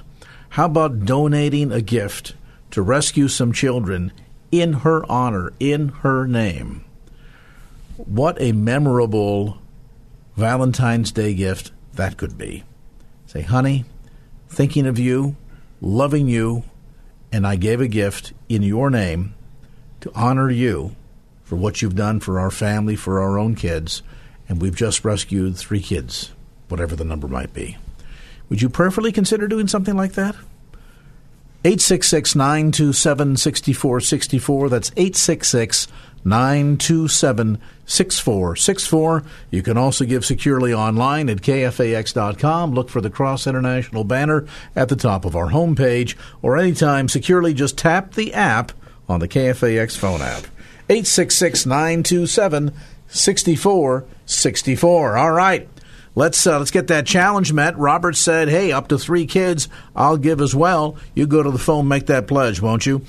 How 0.50 0.66
about 0.66 1.04
donating 1.04 1.72
a 1.72 1.80
gift 1.80 2.34
to 2.70 2.82
rescue 2.82 3.28
some 3.28 3.52
children 3.52 4.12
in 4.50 4.72
her 4.72 5.04
honor, 5.10 5.52
in 5.60 5.88
her 6.00 6.26
name. 6.26 6.84
What 8.06 8.40
a 8.40 8.52
memorable 8.52 9.58
Valentine's 10.36 11.12
Day 11.12 11.34
gift 11.34 11.72
that 11.94 12.16
could 12.16 12.38
be. 12.38 12.64
Say, 13.26 13.42
honey, 13.42 13.84
thinking 14.48 14.86
of 14.86 14.98
you, 14.98 15.36
loving 15.80 16.26
you, 16.26 16.64
and 17.30 17.46
I 17.46 17.56
gave 17.56 17.80
a 17.80 17.88
gift 17.88 18.32
in 18.48 18.62
your 18.62 18.90
name 18.90 19.34
to 20.00 20.10
honor 20.14 20.50
you 20.50 20.96
for 21.44 21.56
what 21.56 21.82
you've 21.82 21.94
done 21.94 22.20
for 22.20 22.40
our 22.40 22.50
family, 22.50 22.96
for 22.96 23.20
our 23.20 23.38
own 23.38 23.54
kids, 23.54 24.02
and 24.48 24.62
we've 24.62 24.74
just 24.74 25.04
rescued 25.04 25.56
three 25.56 25.82
kids, 25.82 26.32
whatever 26.68 26.96
the 26.96 27.04
number 27.04 27.28
might 27.28 27.52
be. 27.52 27.76
Would 28.48 28.62
you 28.62 28.68
prayerfully 28.68 29.12
consider 29.12 29.46
doing 29.46 29.68
something 29.68 29.96
like 29.96 30.12
that? 30.12 30.34
866 31.62 32.34
927 32.34 33.36
6464. 33.36 34.68
That's 34.70 34.90
866 34.92 35.88
927 36.24 37.60
6464. 37.86 39.24
You 39.50 39.62
can 39.62 39.76
also 39.76 40.04
give 40.04 40.24
securely 40.24 40.72
online 40.72 41.28
at 41.28 41.38
kfax.com. 41.38 42.72
Look 42.72 42.88
for 42.88 43.00
the 43.00 43.10
Cross 43.10 43.48
International 43.48 44.04
banner 44.04 44.46
at 44.76 44.88
the 44.88 44.96
top 44.96 45.24
of 45.24 45.34
our 45.34 45.48
homepage, 45.48 46.14
or 46.40 46.56
anytime 46.56 47.08
securely 47.08 47.52
just 47.52 47.76
tap 47.76 48.14
the 48.14 48.32
app 48.32 48.72
on 49.08 49.20
the 49.20 49.28
KFAX 49.28 49.96
phone 49.96 50.22
app. 50.22 50.44
866 50.88 51.66
927 51.66 52.72
6464. 53.08 55.16
All 55.16 55.32
right. 55.32 55.68
Let's 56.14 56.44
uh, 56.46 56.58
let's 56.58 56.70
get 56.70 56.88
that 56.88 57.06
challenge 57.06 57.52
met. 57.52 57.78
Robert 57.78 58.16
said, 58.16 58.48
"Hey, 58.48 58.72
up 58.72 58.88
to 58.88 58.98
three 58.98 59.26
kids, 59.26 59.68
I'll 59.94 60.16
give 60.16 60.40
as 60.40 60.54
well." 60.54 60.96
You 61.14 61.26
go 61.26 61.42
to 61.42 61.50
the 61.50 61.58
phone, 61.58 61.86
make 61.86 62.06
that 62.06 62.26
pledge, 62.26 62.60
won't 62.60 62.84
you? 62.84 63.02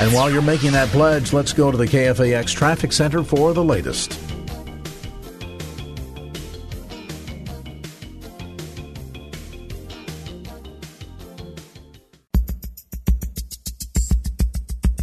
And 0.00 0.12
while 0.12 0.30
you're 0.30 0.42
making 0.42 0.72
that 0.72 0.88
pledge, 0.88 1.32
let's 1.32 1.52
go 1.52 1.70
to 1.70 1.76
the 1.76 1.86
KFAX 1.86 2.52
Traffic 2.54 2.92
Center 2.92 3.22
for 3.22 3.52
the 3.54 3.64
latest. 3.64 4.18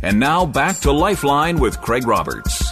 And 0.05 0.19
now 0.19 0.45
back 0.45 0.81
to 0.81 0.91
Lifeline 0.91 1.57
with 1.57 1.81
Craig 1.81 2.05
Roberts. 2.05 2.64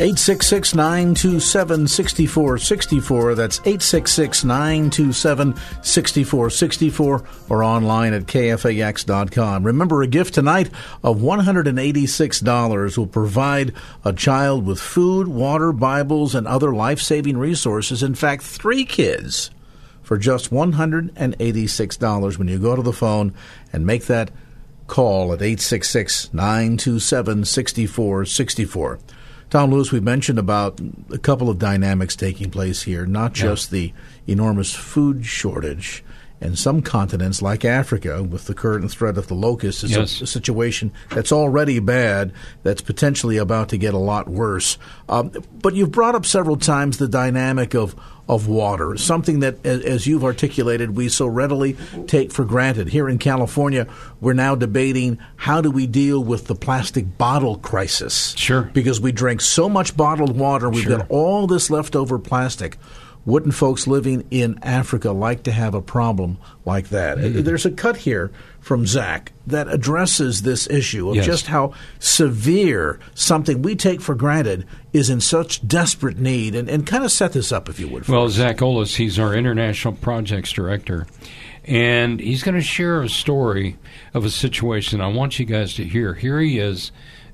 866 0.00 0.74
927 0.74 1.86
6464. 1.86 3.34
That's 3.34 3.58
866 3.58 4.44
927 4.44 5.54
6464 5.82 7.24
or 7.50 7.62
online 7.62 8.14
at 8.14 8.22
kfax.com. 8.22 9.62
Remember, 9.62 10.00
a 10.00 10.06
gift 10.06 10.32
tonight 10.32 10.70
of 11.04 11.18
$186 11.18 12.96
will 12.96 13.06
provide 13.08 13.74
a 14.02 14.14
child 14.14 14.64
with 14.64 14.80
food, 14.80 15.28
water, 15.28 15.70
Bibles, 15.70 16.34
and 16.34 16.48
other 16.48 16.74
life 16.74 17.02
saving 17.02 17.36
resources. 17.36 18.02
In 18.02 18.14
fact, 18.14 18.42
three 18.42 18.86
kids 18.86 19.50
for 20.00 20.16
just 20.16 20.50
$186 20.50 22.38
when 22.38 22.48
you 22.48 22.58
go 22.58 22.74
to 22.74 22.80
the 22.80 22.94
phone 22.94 23.34
and 23.70 23.84
make 23.84 24.06
that 24.06 24.30
call 24.86 25.34
at 25.34 25.42
866 25.42 26.32
927 26.32 27.44
6464. 27.44 28.98
Tom 29.50 29.72
Lewis, 29.72 29.90
we've 29.90 30.02
mentioned 30.02 30.38
about 30.38 30.80
a 31.10 31.18
couple 31.18 31.50
of 31.50 31.58
dynamics 31.58 32.14
taking 32.14 32.50
place 32.50 32.82
here, 32.82 33.04
not 33.04 33.32
just 33.32 33.72
yeah. 33.72 33.78
the 33.78 33.92
enormous 34.28 34.72
food 34.72 35.26
shortage. 35.26 36.04
And 36.42 36.58
some 36.58 36.80
continents, 36.80 37.42
like 37.42 37.66
Africa, 37.66 38.22
with 38.22 38.46
the 38.46 38.54
current 38.54 38.90
threat 38.90 39.18
of 39.18 39.26
the 39.26 39.34
locust, 39.34 39.84
is 39.84 39.90
yes. 39.90 40.20
a, 40.20 40.24
a, 40.24 40.26
situation 40.26 40.90
that's 41.10 41.32
already 41.32 41.80
bad, 41.80 42.32
that's 42.62 42.80
potentially 42.80 43.36
about 43.36 43.68
to 43.70 43.76
get 43.76 43.92
a 43.92 43.98
lot 43.98 44.26
worse. 44.26 44.78
Um, 45.08 45.32
but 45.60 45.74
you've 45.74 45.90
brought 45.90 46.14
up 46.14 46.24
several 46.24 46.56
times 46.56 46.96
the 46.96 47.08
dynamic 47.08 47.74
of 47.74 47.94
of 48.30 48.46
water, 48.46 48.96
something 48.96 49.40
that, 49.40 49.66
as 49.66 50.06
you've 50.06 50.22
articulated, 50.22 50.96
we 50.96 51.08
so 51.08 51.26
readily 51.26 51.76
take 52.06 52.30
for 52.30 52.44
granted. 52.44 52.86
Here 52.86 53.08
in 53.08 53.18
California, 53.18 53.88
we're 54.20 54.34
now 54.34 54.54
debating 54.54 55.18
how 55.34 55.60
do 55.60 55.68
we 55.68 55.88
deal 55.88 56.22
with 56.22 56.46
the 56.46 56.54
plastic 56.54 57.18
bottle 57.18 57.56
crisis. 57.56 58.32
Sure. 58.36 58.70
Because 58.72 59.00
we 59.00 59.10
drink 59.10 59.40
so 59.40 59.68
much 59.68 59.96
bottled 59.96 60.38
water, 60.38 60.70
we've 60.70 60.84
sure. 60.84 60.98
got 60.98 61.10
all 61.10 61.48
this 61.48 61.70
leftover 61.70 62.20
plastic. 62.20 62.78
Wouldn't 63.26 63.54
folks 63.54 63.86
living 63.86 64.26
in 64.30 64.58
Africa 64.62 65.12
like 65.12 65.42
to 65.42 65.52
have 65.52 65.74
a 65.74 65.82
problem 65.82 66.38
like 66.64 66.88
that? 66.88 67.18
Mm-hmm. 67.18 67.42
There's 67.42 67.66
a 67.66 67.70
cut 67.70 67.98
here 67.98 68.30
from 68.60 68.86
Zach 68.86 69.32
that 69.46 69.68
addresses 69.68 70.42
this 70.42 70.68
issue 70.68 71.10
of 71.10 71.16
yes. 71.16 71.26
just 71.26 71.46
how 71.46 71.74
severe 71.98 72.98
something 73.14 73.60
we 73.60 73.76
take 73.76 74.00
for 74.00 74.14
granted 74.14 74.66
is 74.92 75.10
in 75.10 75.20
such 75.20 75.66
desperate 75.66 76.18
need. 76.18 76.54
And, 76.54 76.68
and 76.70 76.86
kind 76.86 77.04
of 77.04 77.12
set 77.12 77.32
this 77.32 77.52
up, 77.52 77.68
if 77.68 77.78
you 77.78 77.88
would. 77.88 78.08
Well, 78.08 78.24
us. 78.24 78.32
Zach 78.32 78.58
Olis, 78.58 78.96
he's 78.96 79.18
our 79.18 79.34
international 79.34 79.94
projects 79.94 80.52
director. 80.52 81.06
And 81.64 82.20
he's 82.20 82.42
going 82.42 82.54
to 82.54 82.62
share 82.62 83.02
a 83.02 83.08
story 83.08 83.76
of 84.14 84.24
a 84.24 84.30
situation 84.30 85.00
I 85.00 85.08
want 85.08 85.38
you 85.38 85.44
guys 85.44 85.74
to 85.74 85.84
hear. 85.84 86.14
Here 86.14 86.40
he 86.40 86.58
is, 86.58 86.90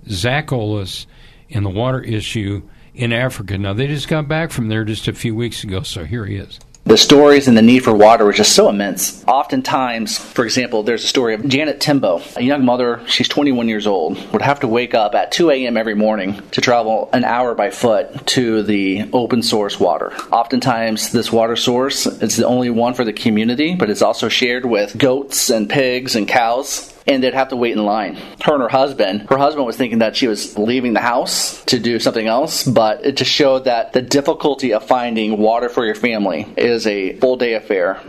Zach 0.09 0.49
Olis, 0.49 1.07
in 1.49 1.63
the 1.63 1.71
water 1.71 2.01
issue 2.01 2.63
in 2.97 3.13
Africa. 3.13 3.59
Now, 3.59 3.73
they 3.73 3.87
just 3.87 4.09
got 4.09 4.27
back 4.27 4.51
from 4.51 4.69
there 4.69 4.85
just 4.85 5.07
a 5.07 5.13
few 5.13 5.35
weeks 5.35 5.63
ago, 5.63 5.83
so 5.83 6.05
here 6.05 6.25
he 6.27 6.37
is. 6.37 6.59
The 6.87 6.97
stories 6.97 7.49
and 7.49 7.59
the 7.59 7.63
need 7.63 7.81
for 7.81 7.93
water 7.93 8.25
was 8.25 8.37
just 8.37 8.55
so 8.55 8.69
immense. 8.69 9.25
Oftentimes, 9.27 10.19
for 10.19 10.45
example, 10.45 10.85
there's 10.85 11.03
a 11.03 11.09
story 11.09 11.35
of 11.35 11.47
Janet 11.49 11.81
Timbo, 11.81 12.23
a 12.37 12.43
young 12.43 12.65
mother, 12.65 13.03
she's 13.09 13.27
21 13.27 13.69
years 13.69 13.89
old, 13.89 14.17
would 14.33 14.41
have 14.41 14.61
to 14.61 14.69
wake 14.69 14.95
up 14.95 15.17
at 15.17 15.33
2 15.33 15.51
a.m. 15.51 15.77
every 15.77 15.97
morning 15.97 16.41
to 16.53 16.61
travel 16.61 17.11
an 17.13 17.25
hour 17.25 17.57
by 17.57 17.71
foot 17.71 18.25
to 18.29 18.63
the 18.63 19.11
open 19.13 19.43
source 19.43 19.81
water. 19.81 20.13
Oftentimes, 20.31 21.11
this 21.11 21.33
water 21.33 21.57
source 21.57 22.07
is 22.07 22.37
the 22.37 22.47
only 22.47 22.71
one 22.71 22.95
for 22.95 23.03
the 23.03 23.13
community, 23.13 23.75
but 23.75 23.91
it's 23.91 24.03
also 24.03 24.29
shared 24.29 24.65
with 24.65 24.97
goats 24.97 25.51
and 25.51 25.69
pigs 25.69 26.15
and 26.15 26.29
cows 26.29 26.96
and 27.07 27.23
they'd 27.23 27.35
have 27.35 27.49
to 27.49 27.57
wait 27.57 27.73
in 27.73 27.85
line. 27.85 28.17
Her 28.43 28.55
and 28.55 28.63
her 28.63 28.69
husband, 28.69 29.27
her 29.31 29.39
husband 29.39 29.67
was 29.67 29.77
thinking 29.77 29.99
that 30.01 30.17
she 30.17 30.27
was 30.27 30.59
leaving 30.59 30.93
the 30.93 31.01
house 31.01 31.65
to 31.67 31.79
do 31.79 31.99
something 31.99 32.27
else, 32.27 32.65
but 32.65 33.05
it 33.05 33.17
just 33.17 33.31
showed 33.31 33.65
that 33.65 33.93
the 33.93 34.03
difficulty 34.03 34.73
of 34.73 34.85
finding 34.85 35.39
water 35.39 35.69
for 35.69 35.85
your 35.85 35.95
family 35.95 36.47
is 36.57 36.87
a 36.87 37.15
full 37.19 37.37
day 37.37 37.55
affair. 37.55 38.01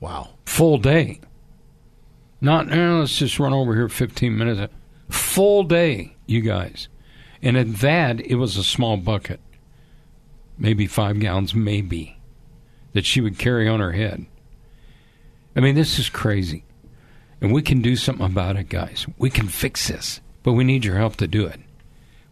Wow. 0.00 0.28
Full 0.46 0.78
day. 0.78 1.20
Not, 2.40 2.72
eh, 2.72 2.90
let's 2.92 3.18
just 3.18 3.38
run 3.38 3.52
over 3.52 3.74
here 3.74 3.88
15 3.88 4.36
minutes. 4.36 4.72
Full 5.10 5.64
day, 5.64 6.16
you 6.26 6.40
guys. 6.40 6.88
And 7.42 7.56
at 7.56 7.76
that, 7.76 8.20
it 8.20 8.36
was 8.36 8.56
a 8.56 8.64
small 8.64 8.96
bucket. 8.96 9.40
Maybe 10.58 10.86
five 10.86 11.18
gallons, 11.20 11.54
maybe, 11.54 12.18
that 12.92 13.06
she 13.06 13.20
would 13.20 13.38
carry 13.38 13.68
on 13.68 13.80
her 13.80 13.92
head. 13.92 14.26
I 15.56 15.60
mean, 15.60 15.74
this 15.74 15.98
is 15.98 16.08
crazy. 16.08 16.64
And 17.40 17.52
we 17.52 17.62
can 17.62 17.80
do 17.80 17.96
something 17.96 18.26
about 18.26 18.56
it, 18.56 18.68
guys. 18.68 19.06
We 19.18 19.30
can 19.30 19.48
fix 19.48 19.88
this, 19.88 20.20
but 20.42 20.52
we 20.52 20.64
need 20.64 20.84
your 20.84 20.96
help 20.96 21.16
to 21.16 21.26
do 21.26 21.46
it. 21.46 21.60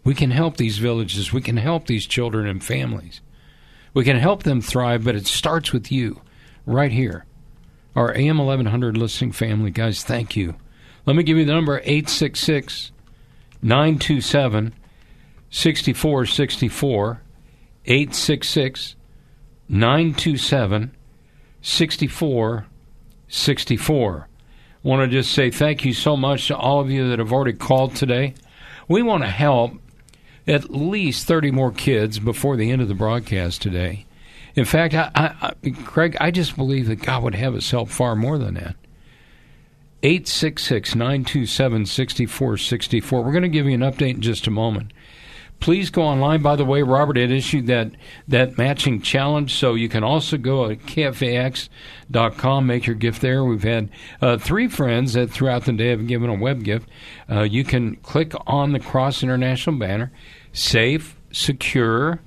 We 0.05 0.15
can 0.15 0.31
help 0.31 0.57
these 0.57 0.79
villages. 0.79 1.33
We 1.33 1.41
can 1.41 1.57
help 1.57 1.87
these 1.87 2.07
children 2.07 2.47
and 2.47 2.63
families. 2.63 3.21
We 3.95 4.05
can 4.05 4.17
help 4.17 4.43
them 4.43 4.61
thrive, 4.61 5.05
but 5.05 5.17
it 5.17 5.27
starts 5.27 5.73
with 5.73 5.91
you 5.91 6.21
right 6.67 6.93
here. 6.93 7.25
Our 7.97 8.15
AM 8.15 8.39
1100 8.39 8.97
listening 8.97 9.33
family, 9.33 9.71
guys, 9.71 10.05
thank 10.05 10.37
you. 10.37 10.55
Let 11.07 11.17
me 11.17 11.23
give 11.23 11.39
you 11.39 11.45
the 11.45 11.55
number 11.55 11.79
866 11.79 12.93
927 13.63 14.75
6464. 15.51 17.23
866 17.87 18.97
927 19.69 20.95
6464 21.63 24.29
want 24.83 25.03
to 25.03 25.09
just 25.09 25.33
say 25.33 25.51
thank 25.51 25.85
you 25.85 25.93
so 25.93 26.17
much 26.17 26.49
to 26.49 26.57
all 26.57 26.81
of 26.81 26.91
you 26.91 27.09
that 27.09 27.19
have 27.19 27.33
already 27.33 27.53
called 27.53 27.97
today. 27.97 28.35
We 28.87 29.03
want 29.03 29.23
to 29.23 29.29
help 29.29 29.73
at 30.47 30.71
least 30.71 31.27
30 31.27 31.51
more 31.51 31.73
kids 31.73 32.19
before 32.19 32.57
the 32.57 32.71
end 32.71 32.81
of 32.81 32.89
the 32.89 32.95
broadcast 32.95 33.61
today. 33.61 34.07
In 34.55 34.65
fact, 34.65 34.95
I, 34.95 35.11
I, 35.15 35.55
I, 35.65 35.71
Craig, 35.85 36.17
I 36.21 36.31
just 36.31 36.57
believe 36.57 36.89
that 36.89 37.03
God 37.03 37.23
would 37.23 37.35
have 37.35 37.55
us 37.55 37.71
help 37.71 37.91
far 37.91 38.17
more 38.17 38.39
than 38.39 38.55
that. 38.55 38.77
866 40.03 40.95
927 40.95 41.87
6464. 41.87 43.23
We're 43.23 43.33
going 43.33 43.43
to 43.43 43.49
give 43.49 43.67
you 43.67 43.75
an 43.75 43.81
update 43.81 44.15
in 44.15 44.21
just 44.21 44.47
a 44.47 44.51
moment 44.51 44.93
please 45.61 45.91
go 45.91 46.03
online. 46.03 46.43
By 46.43 46.57
the 46.57 46.65
way, 46.65 46.83
Robert 46.83 47.17
had 47.17 47.31
issued 47.31 47.67
that, 47.67 47.93
that 48.29 48.59
matching 48.59 49.01
challenge, 49.03 49.55
so 49.55 49.75
you 49.75 49.89
can 49.89 50.05
also 50.05 50.37
go 50.37 50.67
at 50.71 50.79
kfax.com, 50.81 52.67
make 52.67 52.87
your 52.87 52.97
gift 52.97 53.21
there. 53.21 53.45
We've 53.45 53.63
had 53.63 53.91
uh, 54.21 54.39
three 54.39 54.69
friends 54.69 55.15
that 55.15 55.31
throughout 55.31 55.65
the 55.65 55.73
day 55.73 55.89
have 55.89 56.07
given 56.07 56.31
a 56.31 56.35
web 56.35 56.63
gift. 56.63 56.89
Uh, 57.31 57.43
you 57.43 57.65
can 57.65 57.97
click 57.97 58.33
on 58.47 58.73
the 58.73 58.81
Cross 58.81 59.23
International 59.23 59.77
banner, 59.79 60.13
safe, 60.53 61.17
secure, 61.33 62.21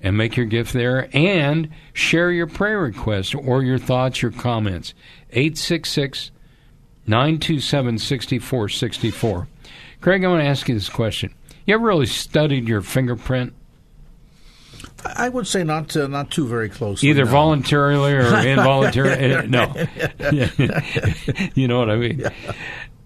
and 0.00 0.16
make 0.16 0.36
your 0.36 0.46
gift 0.46 0.72
there, 0.72 1.08
and 1.12 1.70
share 1.92 2.30
your 2.30 2.46
prayer 2.46 2.80
request 2.80 3.34
or 3.34 3.62
your 3.62 3.78
thoughts, 3.78 4.22
your 4.22 4.30
comments. 4.30 4.94
866 5.30 6.30
927 7.06 7.98
6464. 7.98 9.48
Craig, 10.00 10.24
I 10.24 10.28
want 10.28 10.42
to 10.42 10.46
ask 10.46 10.68
you 10.68 10.74
this 10.74 10.88
question. 10.88 11.34
You 11.68 11.74
ever 11.74 11.86
really 11.86 12.06
studied 12.06 12.66
your 12.66 12.80
fingerprint? 12.80 13.52
I 15.04 15.28
would 15.28 15.46
say 15.46 15.64
not 15.64 15.94
uh, 15.94 16.06
not 16.06 16.30
too 16.30 16.48
very 16.48 16.70
closely. 16.70 17.10
Either 17.10 17.26
no. 17.26 17.30
voluntarily 17.30 18.14
or 18.14 18.38
involuntarily. 18.46 19.46
No, 19.48 19.74
you 21.54 21.68
know 21.68 21.78
what 21.78 21.90
I 21.90 21.96
mean. 21.96 22.20
Yeah. 22.20 22.30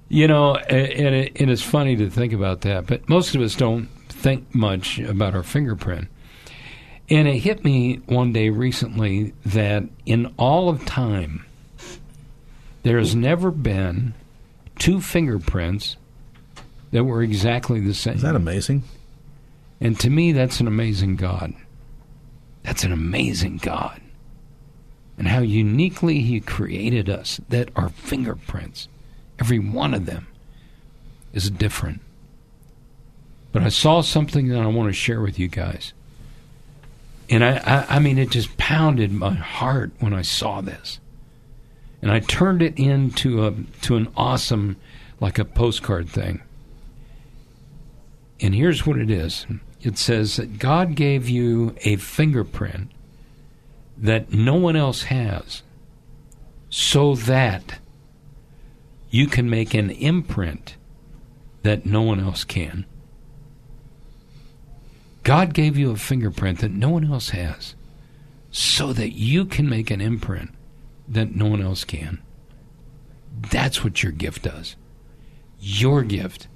You 0.08 0.28
know, 0.28 0.54
and 0.54 1.12
it, 1.12 1.32
it 1.34 1.48
is 1.48 1.60
funny 1.60 1.96
to 1.96 2.08
think 2.08 2.32
about 2.32 2.60
that, 2.60 2.86
but 2.86 3.08
most 3.08 3.34
of 3.34 3.40
us 3.42 3.56
don't 3.56 3.88
think 4.08 4.54
much 4.54 5.00
about 5.00 5.34
our 5.34 5.42
fingerprint. 5.42 6.06
And 7.10 7.26
it 7.26 7.38
hit 7.38 7.64
me 7.64 7.96
one 8.06 8.32
day 8.32 8.50
recently 8.50 9.34
that 9.44 9.82
in 10.06 10.32
all 10.36 10.68
of 10.68 10.84
time, 10.84 11.44
there 12.84 12.98
has 12.98 13.16
never 13.16 13.50
been 13.50 14.14
two 14.78 15.00
fingerprints 15.00 15.96
that 16.92 17.04
were 17.04 17.22
exactly 17.22 17.80
the 17.80 17.94
same. 17.94 18.14
Is 18.14 18.22
that 18.22 18.36
amazing? 18.36 18.84
And 19.80 19.98
to 20.00 20.08
me, 20.08 20.32
that's 20.32 20.60
an 20.60 20.68
amazing 20.68 21.16
God. 21.16 21.54
That's 22.62 22.84
an 22.84 22.92
amazing 22.92 23.56
God. 23.56 24.00
And 25.18 25.26
how 25.26 25.40
uniquely 25.40 26.20
He 26.20 26.40
created 26.40 27.10
us, 27.10 27.40
that 27.48 27.70
our 27.74 27.88
fingerprints, 27.88 28.88
every 29.40 29.58
one 29.58 29.92
of 29.94 30.06
them, 30.06 30.28
is 31.32 31.50
different. 31.50 32.00
But 33.50 33.62
I 33.62 33.68
saw 33.68 34.00
something 34.00 34.48
that 34.48 34.60
I 34.60 34.66
want 34.66 34.88
to 34.88 34.94
share 34.94 35.20
with 35.20 35.38
you 35.38 35.48
guys. 35.48 35.92
And 37.28 37.44
I, 37.44 37.56
I, 37.58 37.96
I 37.96 37.98
mean, 37.98 38.18
it 38.18 38.30
just 38.30 38.56
pounded 38.56 39.12
my 39.12 39.34
heart 39.34 39.92
when 40.00 40.14
I 40.14 40.22
saw 40.22 40.60
this. 40.60 41.00
And 42.00 42.10
I 42.10 42.20
turned 42.20 42.62
it 42.62 42.78
into 42.78 43.46
a 43.46 43.54
to 43.82 43.96
an 43.96 44.08
awesome, 44.16 44.76
like 45.20 45.38
a 45.38 45.44
postcard 45.44 46.08
thing. 46.08 46.42
And 48.42 48.56
here's 48.56 48.84
what 48.84 48.98
it 48.98 49.08
is 49.08 49.46
it 49.80 49.96
says 49.96 50.36
that 50.36 50.58
God 50.58 50.94
gave 50.96 51.28
you 51.28 51.74
a 51.82 51.96
fingerprint 51.96 52.90
that 53.96 54.32
no 54.32 54.56
one 54.56 54.76
else 54.76 55.04
has 55.04 55.62
so 56.68 57.14
that 57.14 57.78
you 59.10 59.26
can 59.26 59.48
make 59.48 59.74
an 59.74 59.90
imprint 59.90 60.76
that 61.62 61.86
no 61.86 62.02
one 62.02 62.18
else 62.18 62.42
can. 62.42 62.84
God 65.22 65.54
gave 65.54 65.78
you 65.78 65.92
a 65.92 65.96
fingerprint 65.96 66.60
that 66.60 66.72
no 66.72 66.90
one 66.90 67.10
else 67.12 67.30
has 67.30 67.76
so 68.50 68.92
that 68.92 69.12
you 69.12 69.44
can 69.44 69.68
make 69.68 69.90
an 69.90 70.00
imprint 70.00 70.50
that 71.06 71.36
no 71.36 71.46
one 71.46 71.62
else 71.62 71.84
can. 71.84 72.20
That's 73.50 73.84
what 73.84 74.02
your 74.02 74.12
gift 74.12 74.42
does. 74.42 74.74
Your 75.60 76.02
gift 76.02 76.48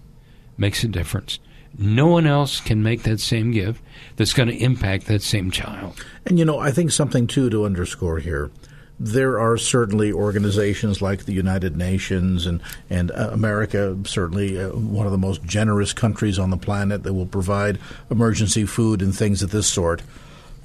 makes 0.59 0.83
a 0.83 0.88
difference. 0.88 1.38
No 1.78 2.06
one 2.06 2.26
else 2.26 2.60
can 2.60 2.82
make 2.82 3.02
that 3.02 3.20
same 3.20 3.52
gift 3.52 3.82
that's 4.16 4.32
going 4.32 4.48
to 4.48 4.56
impact 4.56 5.06
that 5.06 5.22
same 5.22 5.50
child. 5.50 6.02
And 6.24 6.38
you 6.38 6.44
know, 6.44 6.58
I 6.58 6.70
think 6.70 6.90
something 6.90 7.26
too 7.26 7.50
to 7.50 7.64
underscore 7.64 8.18
here. 8.18 8.50
There 8.98 9.38
are 9.38 9.58
certainly 9.58 10.10
organizations 10.10 11.02
like 11.02 11.26
the 11.26 11.34
United 11.34 11.76
Nations 11.76 12.46
and 12.46 12.62
and 12.88 13.10
uh, 13.10 13.28
America, 13.30 13.94
certainly 14.04 14.58
uh, 14.58 14.70
one 14.70 15.04
of 15.04 15.12
the 15.12 15.18
most 15.18 15.44
generous 15.44 15.92
countries 15.92 16.38
on 16.38 16.48
the 16.48 16.56
planet 16.56 17.02
that 17.02 17.12
will 17.12 17.26
provide 17.26 17.78
emergency 18.10 18.64
food 18.64 19.02
and 19.02 19.14
things 19.14 19.42
of 19.42 19.50
this 19.50 19.66
sort. 19.66 20.00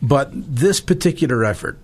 But 0.02 0.30
this 0.34 0.80
particular 0.80 1.44
effort, 1.44 1.78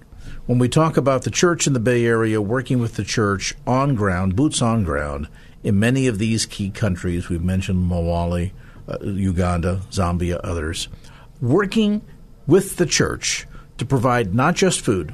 when 0.45 0.57
we 0.57 0.69
talk 0.69 0.95
about 0.95 1.23
the 1.23 1.31
church 1.31 1.67
in 1.67 1.73
the 1.73 1.81
Bay 1.81 2.05
Area 2.05 2.41
working 2.41 2.79
with 2.79 2.95
the 2.95 3.03
church 3.03 3.53
on 3.67 3.95
ground, 3.95 4.37
boots 4.37 4.61
on 4.61 4.85
ground, 4.85 5.27
in 5.63 5.77
many 5.77 6.07
of 6.07 6.17
these 6.17 6.45
key 6.45 6.69
countries, 6.69 7.27
we've 7.27 7.43
mentioned 7.43 7.91
Mawali, 7.91 8.51
uh, 8.87 8.97
Uganda, 9.03 9.81
Zambia, 9.91 10.39
others, 10.43 10.87
working 11.41 12.01
with 12.45 12.77
the 12.77 12.85
church 12.85 13.45
to 13.77 13.85
provide 13.85 14.33
not 14.33 14.55
just 14.55 14.81
food, 14.81 15.13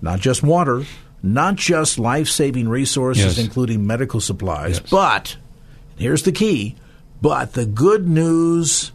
not 0.00 0.20
just 0.20 0.42
water, 0.42 0.84
not 1.22 1.56
just 1.56 1.98
life 1.98 2.28
saving 2.28 2.68
resources, 2.68 3.36
Yes. 3.36 3.44
including 3.44 3.86
medical 3.86 4.20
supplies, 4.20 4.78
but 4.80 5.36
here's 5.96 6.22
the 6.22 6.32
key 6.32 6.76
but 7.20 7.54
the 7.54 7.66
good 7.66 8.06
news, 8.06 8.92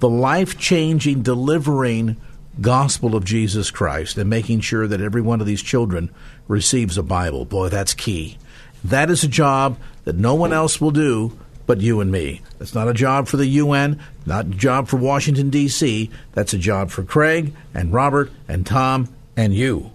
the 0.00 0.08
life 0.08 0.58
changing, 0.58 1.22
delivering 1.22 2.18
gospel 2.60 3.16
of 3.16 3.24
Jesus 3.24 3.70
Christ, 3.70 4.18
and 4.18 4.28
making 4.28 4.60
sure 4.60 4.86
that 4.86 5.00
every 5.00 5.22
one 5.22 5.40
of 5.40 5.46
these 5.46 5.62
children 5.62 6.10
receives 6.46 6.98
a 6.98 7.02
Bible. 7.02 7.46
Boy, 7.46 7.70
that's 7.70 7.94
key. 7.94 8.36
That 8.84 9.08
is 9.08 9.24
a 9.24 9.28
job 9.28 9.78
that 10.04 10.16
no 10.16 10.34
one 10.34 10.52
else 10.52 10.78
will 10.78 10.90
do 10.90 11.38
but 11.66 11.80
you 11.80 12.00
and 12.00 12.10
me. 12.10 12.42
That's 12.58 12.74
not 12.74 12.88
a 12.88 12.94
job 12.94 13.28
for 13.28 13.36
the 13.36 13.46
UN, 13.46 14.00
not 14.26 14.46
a 14.46 14.50
job 14.50 14.88
for 14.88 14.96
Washington, 14.96 15.50
D.C. 15.50 16.10
That's 16.32 16.52
a 16.52 16.58
job 16.58 16.90
for 16.90 17.02
Craig 17.02 17.54
and 17.72 17.92
Robert 17.92 18.30
and 18.48 18.66
Tom 18.66 19.08
and 19.36 19.54
you. 19.54 19.92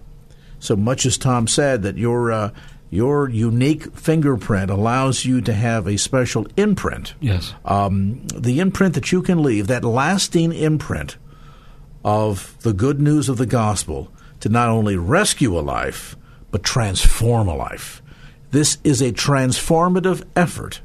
So 0.58 0.76
much 0.76 1.06
as 1.06 1.16
Tom 1.16 1.46
said 1.46 1.82
that 1.82 1.96
your 1.96 2.32
uh, 2.32 2.50
your 2.90 3.28
unique 3.28 3.92
fingerprint 3.96 4.70
allows 4.70 5.24
you 5.24 5.40
to 5.42 5.54
have 5.54 5.86
a 5.86 5.96
special 5.96 6.46
imprint. 6.56 7.14
Yes. 7.20 7.54
Um, 7.64 8.26
the 8.26 8.58
imprint 8.58 8.94
that 8.94 9.12
you 9.12 9.22
can 9.22 9.42
leave, 9.42 9.68
that 9.68 9.84
lasting 9.84 10.52
imprint 10.52 11.16
of 12.04 12.56
the 12.62 12.72
good 12.72 13.00
news 13.00 13.28
of 13.28 13.38
the 13.38 13.46
gospel 13.46 14.10
to 14.40 14.48
not 14.48 14.68
only 14.68 14.96
rescue 14.96 15.56
a 15.56 15.60
life, 15.60 16.16
but 16.50 16.64
transform 16.64 17.46
a 17.46 17.54
life. 17.54 18.02
This 18.50 18.78
is 18.82 19.00
a 19.00 19.12
transformative 19.12 20.24
effort, 20.34 20.80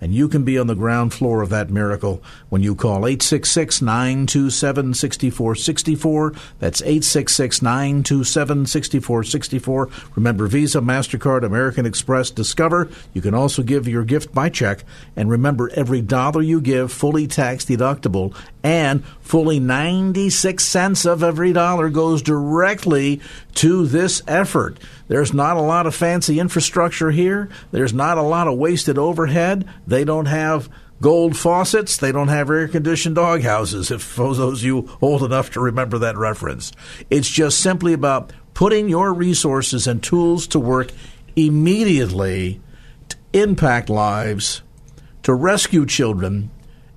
and 0.00 0.14
you 0.14 0.28
can 0.28 0.44
be 0.44 0.58
on 0.58 0.66
the 0.66 0.74
ground 0.74 1.12
floor 1.12 1.42
of 1.42 1.48
that 1.50 1.70
miracle 1.70 2.22
when 2.48 2.62
you 2.62 2.74
call 2.74 3.06
866 3.06 3.82
927 3.82 4.94
6464. 4.94 6.32
That's 6.58 6.82
866 6.82 7.62
927 7.62 8.66
6464. 8.66 9.88
Remember 10.14 10.46
Visa, 10.46 10.80
MasterCard, 10.80 11.44
American 11.44 11.86
Express, 11.86 12.30
Discover. 12.30 12.88
You 13.12 13.20
can 13.20 13.34
also 13.34 13.62
give 13.62 13.88
your 13.88 14.04
gift 14.04 14.32
by 14.32 14.48
check. 14.48 14.84
And 15.16 15.30
remember, 15.30 15.70
every 15.74 16.00
dollar 16.00 16.42
you 16.42 16.60
give, 16.60 16.92
fully 16.92 17.26
tax 17.26 17.64
deductible, 17.64 18.34
and 18.62 19.04
fully 19.20 19.60
96 19.60 20.64
cents 20.64 21.04
of 21.04 21.22
every 21.22 21.52
dollar 21.52 21.88
goes 21.88 22.22
directly 22.22 23.20
to 23.54 23.86
this 23.86 24.22
effort. 24.26 24.78
There's 25.08 25.32
not 25.32 25.56
a 25.56 25.62
lot 25.62 25.86
of 25.86 25.94
fancy 25.94 26.38
infrastructure 26.38 27.10
here. 27.10 27.48
There's 27.72 27.94
not 27.94 28.18
a 28.18 28.22
lot 28.22 28.46
of 28.46 28.58
wasted 28.58 28.98
overhead. 28.98 29.68
They 29.86 30.04
don't 30.04 30.26
have 30.26 30.68
gold 31.00 31.36
faucets. 31.36 31.96
They 31.96 32.12
don't 32.12 32.28
have 32.28 32.50
air 32.50 32.68
conditioned 32.68 33.16
dog 33.16 33.42
houses, 33.42 33.90
if 33.90 34.14
those 34.16 34.38
of 34.38 34.62
you 34.62 34.88
old 35.00 35.22
enough 35.22 35.50
to 35.52 35.60
remember 35.60 35.98
that 35.98 36.16
reference. 36.16 36.72
It's 37.10 37.28
just 37.28 37.60
simply 37.60 37.92
about 37.92 38.32
putting 38.54 38.88
your 38.88 39.12
resources 39.14 39.86
and 39.86 40.02
tools 40.02 40.46
to 40.48 40.60
work 40.60 40.90
immediately 41.36 42.60
to 43.08 43.16
impact 43.32 43.88
lives, 43.88 44.62
to 45.22 45.32
rescue 45.32 45.86
children, 45.86 46.50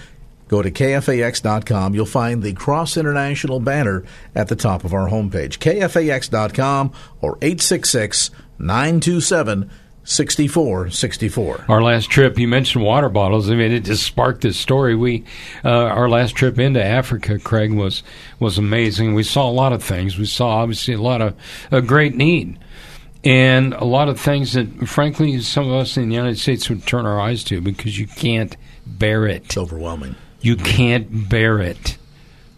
Go 0.52 0.62
to 0.62 0.70
kfax.com. 0.70 1.96
You'll 1.96 2.06
find 2.06 2.44
the 2.44 2.52
Cross 2.52 2.98
International 2.98 3.62
banner 3.62 4.04
at 4.36 4.50
the 4.50 4.56
top 4.58 4.84
of 4.84 4.94
our 4.94 5.08
homepage. 5.08 5.60
kfax.com 5.60 6.92
or 7.22 7.38
866 7.42 8.32
927 8.60 9.72
6464. 10.04 11.66
Our 11.70 11.82
last 11.82 12.10
trip, 12.10 12.38
you 12.38 12.50
mentioned 12.50 12.84
water 12.84 13.08
bottles. 13.08 13.50
I 13.50 13.56
mean, 13.56 13.72
it 13.72 13.86
just 13.86 14.04
sparked 14.04 14.42
this 14.42 14.58
story. 14.58 14.94
We, 14.94 15.24
uh, 15.64 15.70
our 15.70 16.10
last 16.10 16.36
trip 16.36 16.60
into 16.60 16.84
Africa, 16.84 17.40
Craig 17.40 17.72
was 17.72 18.04
was 18.38 18.58
amazing. 18.58 19.14
We 19.14 19.24
saw 19.24 19.50
a 19.50 19.54
lot 19.54 19.72
of 19.72 19.82
things. 19.82 20.18
We 20.18 20.26
saw 20.26 20.50
obviously 20.50 20.96
a 20.96 21.02
lot 21.02 21.22
of 21.22 21.34
a 21.72 21.82
great 21.82 22.16
need, 22.16 22.60
and 23.24 23.74
a 23.76 23.86
lot 23.86 24.10
of 24.10 24.20
things 24.20 24.52
that, 24.52 24.90
frankly, 24.90 25.40
some 25.40 25.70
of 25.70 25.76
us 25.76 25.96
in 25.96 26.10
the 26.10 26.16
United 26.16 26.40
States 26.40 26.68
would 26.68 26.86
turn 26.86 27.06
our 27.06 27.22
eyes 27.22 27.46
to 27.46 27.62
because 27.62 27.98
you 27.98 28.08
can't 28.08 28.58
bear 28.86 29.26
it. 29.28 29.46
It's 29.46 29.58
overwhelming. 29.58 30.18
You 30.42 30.56
can't 30.56 31.30
bear 31.30 31.60
it 31.60 31.98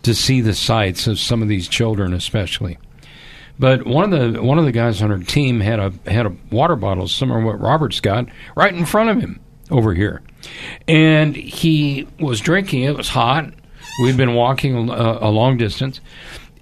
to 0.03 0.13
see 0.13 0.41
the 0.41 0.53
sights 0.53 1.07
of 1.07 1.19
some 1.19 1.41
of 1.41 1.47
these 1.47 1.67
children, 1.67 2.13
especially. 2.13 2.77
But 3.59 3.85
one 3.85 4.11
of 4.11 4.33
the 4.33 4.41
one 4.41 4.57
of 4.57 4.65
the 4.65 4.71
guys 4.71 5.01
on 5.01 5.11
our 5.11 5.19
team 5.19 5.59
had 5.59 5.79
a 5.79 5.93
had 6.07 6.25
a 6.25 6.35
water 6.51 6.75
bottle 6.75 7.07
similar 7.07 7.39
to 7.39 7.45
what 7.45 7.59
Robert's 7.59 7.99
got 7.99 8.27
right 8.55 8.73
in 8.73 8.85
front 8.85 9.09
of 9.11 9.19
him 9.19 9.39
over 9.69 9.93
here, 9.93 10.21
and 10.87 11.35
he 11.35 12.07
was 12.19 12.41
drinking. 12.41 12.83
It 12.83 12.97
was 12.97 13.09
hot. 13.09 13.53
We'd 14.01 14.17
been 14.17 14.33
walking 14.33 14.89
a, 14.89 15.17
a 15.21 15.29
long 15.29 15.57
distance, 15.57 16.01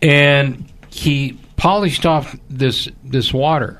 and 0.02 0.70
he 0.90 1.38
polished 1.56 2.06
off 2.06 2.36
this 2.50 2.90
this 3.04 3.34
water, 3.34 3.80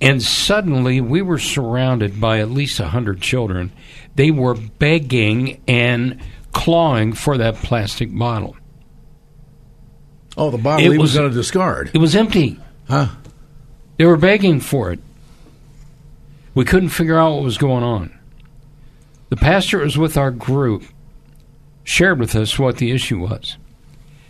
And 0.00 0.22
suddenly 0.22 1.00
we 1.00 1.22
were 1.22 1.38
surrounded 1.38 2.20
by 2.20 2.40
at 2.40 2.50
least 2.50 2.78
a 2.78 2.88
hundred 2.88 3.20
children. 3.20 3.72
They 4.14 4.30
were 4.30 4.54
begging 4.54 5.62
and 5.66 6.20
clawing 6.52 7.12
for 7.12 7.38
that 7.38 7.56
plastic 7.56 8.16
bottle. 8.16 8.56
Oh, 10.36 10.50
the 10.50 10.58
bottle 10.58 10.86
It 10.86 10.92
he 10.92 10.98
was, 10.98 11.10
was- 11.10 11.14
going 11.16 11.30
to 11.30 11.34
discard. 11.34 11.90
It 11.94 11.98
was 11.98 12.14
empty. 12.14 12.58
Huh? 12.88 13.08
They 13.96 14.04
were 14.06 14.16
begging 14.16 14.60
for 14.60 14.92
it. 14.92 15.00
We 16.54 16.64
couldn't 16.64 16.88
figure 16.90 17.18
out 17.18 17.34
what 17.34 17.44
was 17.44 17.58
going 17.58 17.84
on. 17.84 18.16
The 19.28 19.36
pastor 19.36 19.78
who 19.78 19.84
was 19.84 19.98
with 19.98 20.16
our 20.16 20.30
group 20.30 20.84
shared 21.84 22.18
with 22.18 22.34
us 22.34 22.58
what 22.58 22.76
the 22.78 22.90
issue 22.92 23.18
was. 23.18 23.56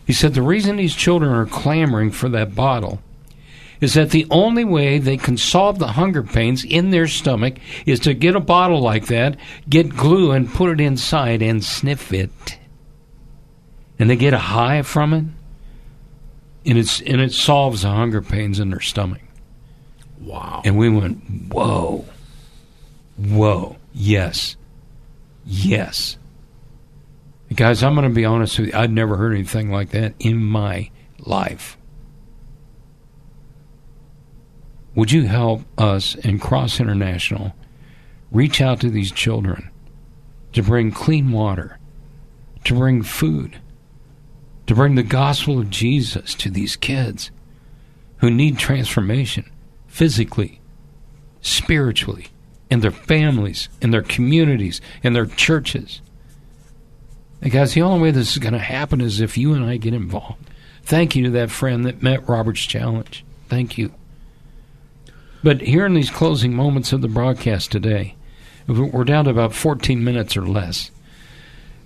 He 0.07 0.13
said 0.13 0.35
the 0.35 0.43
reason 0.43 0.77
these 0.77 0.95
children 0.95 1.31
are 1.33 1.47
clamoring 1.47 2.11
for 2.11 2.29
that 2.31 2.55
bottle 2.55 3.03
is 3.81 3.95
that 3.95 4.11
the 4.11 4.27
only 4.31 4.65
way 4.65 4.99
they 4.99 5.17
can 5.17 5.37
solve 5.37 5.79
the 5.79 5.89
hunger 5.89 6.23
pains 6.23 6.65
in 6.65 6.91
their 6.91 7.07
stomach 7.07 7.59
is 7.87 8.01
to 8.01 8.15
get 8.15 8.37
a 8.37 8.41
bottle 8.41 8.81
like 8.81 9.07
that, 9.07 9.37
get 9.69 9.89
glue 9.97 10.33
and 10.33 10.53
put 10.53 10.71
it 10.71 10.81
inside 10.81 11.43
and 11.43 11.65
sniff 11.65 12.13
it. 12.13 12.59
And 13.99 14.09
they 14.11 14.17
get 14.17 14.35
a 14.35 14.39
high 14.39 14.83
from 14.83 15.13
it. 15.15 15.25
And 16.67 16.79
it's 16.79 17.01
and 17.01 17.21
it 17.21 17.33
solves 17.33 17.83
the 17.83 17.89
hunger 17.89 18.21
pains 18.21 18.59
in 18.59 18.71
their 18.71 18.81
stomach. 18.81 19.23
Wow. 20.21 20.63
And 20.65 20.77
we 20.77 20.89
went, 20.89 21.23
Whoa. 21.53 22.05
Whoa. 23.17 23.77
Yes. 23.95 24.57
Yes. 25.47 26.19
Guys, 27.55 27.83
I'm 27.83 27.95
going 27.95 28.07
to 28.07 28.15
be 28.15 28.27
honest 28.27 28.59
with 28.59 28.69
you. 28.69 28.75
I'd 28.75 28.93
never 28.93 29.17
heard 29.17 29.33
anything 29.33 29.71
like 29.71 29.91
that 29.91 30.15
in 30.19 30.37
my 30.37 30.91
life. 31.21 31.78
Would 34.99 35.13
you 35.13 35.29
help 35.29 35.63
us 35.79 36.17
and 36.25 36.41
Cross 36.41 36.81
International 36.81 37.55
reach 38.33 38.61
out 38.61 38.81
to 38.81 38.91
these 38.91 39.13
children 39.13 39.71
to 40.55 40.61
bring 40.61 40.91
clean 40.91 41.31
water, 41.31 41.79
to 42.65 42.75
bring 42.75 43.05
food, 43.05 43.61
to 44.67 44.75
bring 44.75 44.97
the 44.97 45.05
gospel 45.05 45.61
of 45.61 45.71
Jesus 45.71 46.35
to 46.35 46.51
these 46.51 46.75
kids 46.75 47.31
who 48.17 48.29
need 48.29 48.59
transformation 48.59 49.49
physically, 49.87 50.61
spiritually, 51.43 52.27
in 52.69 52.81
their 52.81 52.91
families, 52.91 53.69
in 53.81 53.93
their 53.93 54.03
communities, 54.03 54.81
in 55.05 55.13
their 55.13 55.27
churches? 55.27 56.01
Guys, 57.49 57.75
the 57.75 57.83
only 57.83 58.03
way 58.03 58.11
this 58.11 58.33
is 58.33 58.39
going 58.39 58.53
to 58.53 58.59
happen 58.59 59.01
is 59.01 59.21
if 59.21 59.39
you 59.39 59.55
and 59.55 59.65
I 59.65 59.77
get 59.77 59.95
involved. 59.95 60.51
Thank 60.83 61.15
you 61.15 61.23
to 61.23 61.31
that 61.31 61.53
friend 61.53 61.85
that 61.85 62.03
met 62.03 62.29
Robert's 62.29 62.67
challenge. 62.67 63.25
Thank 63.49 63.79
you. 63.79 63.93
But 65.43 65.61
here 65.61 65.87
in 65.87 65.95
these 65.95 66.11
closing 66.11 66.55
moments 66.55 66.93
of 66.93 67.01
the 67.01 67.09
broadcast 67.09 67.71
today, 67.71 68.17
we're 68.67 69.05
down 69.05 69.25
to 69.25 69.31
about 69.31 69.55
14 69.55 70.03
minutes 70.03 70.37
or 70.37 70.47
less. 70.47 70.91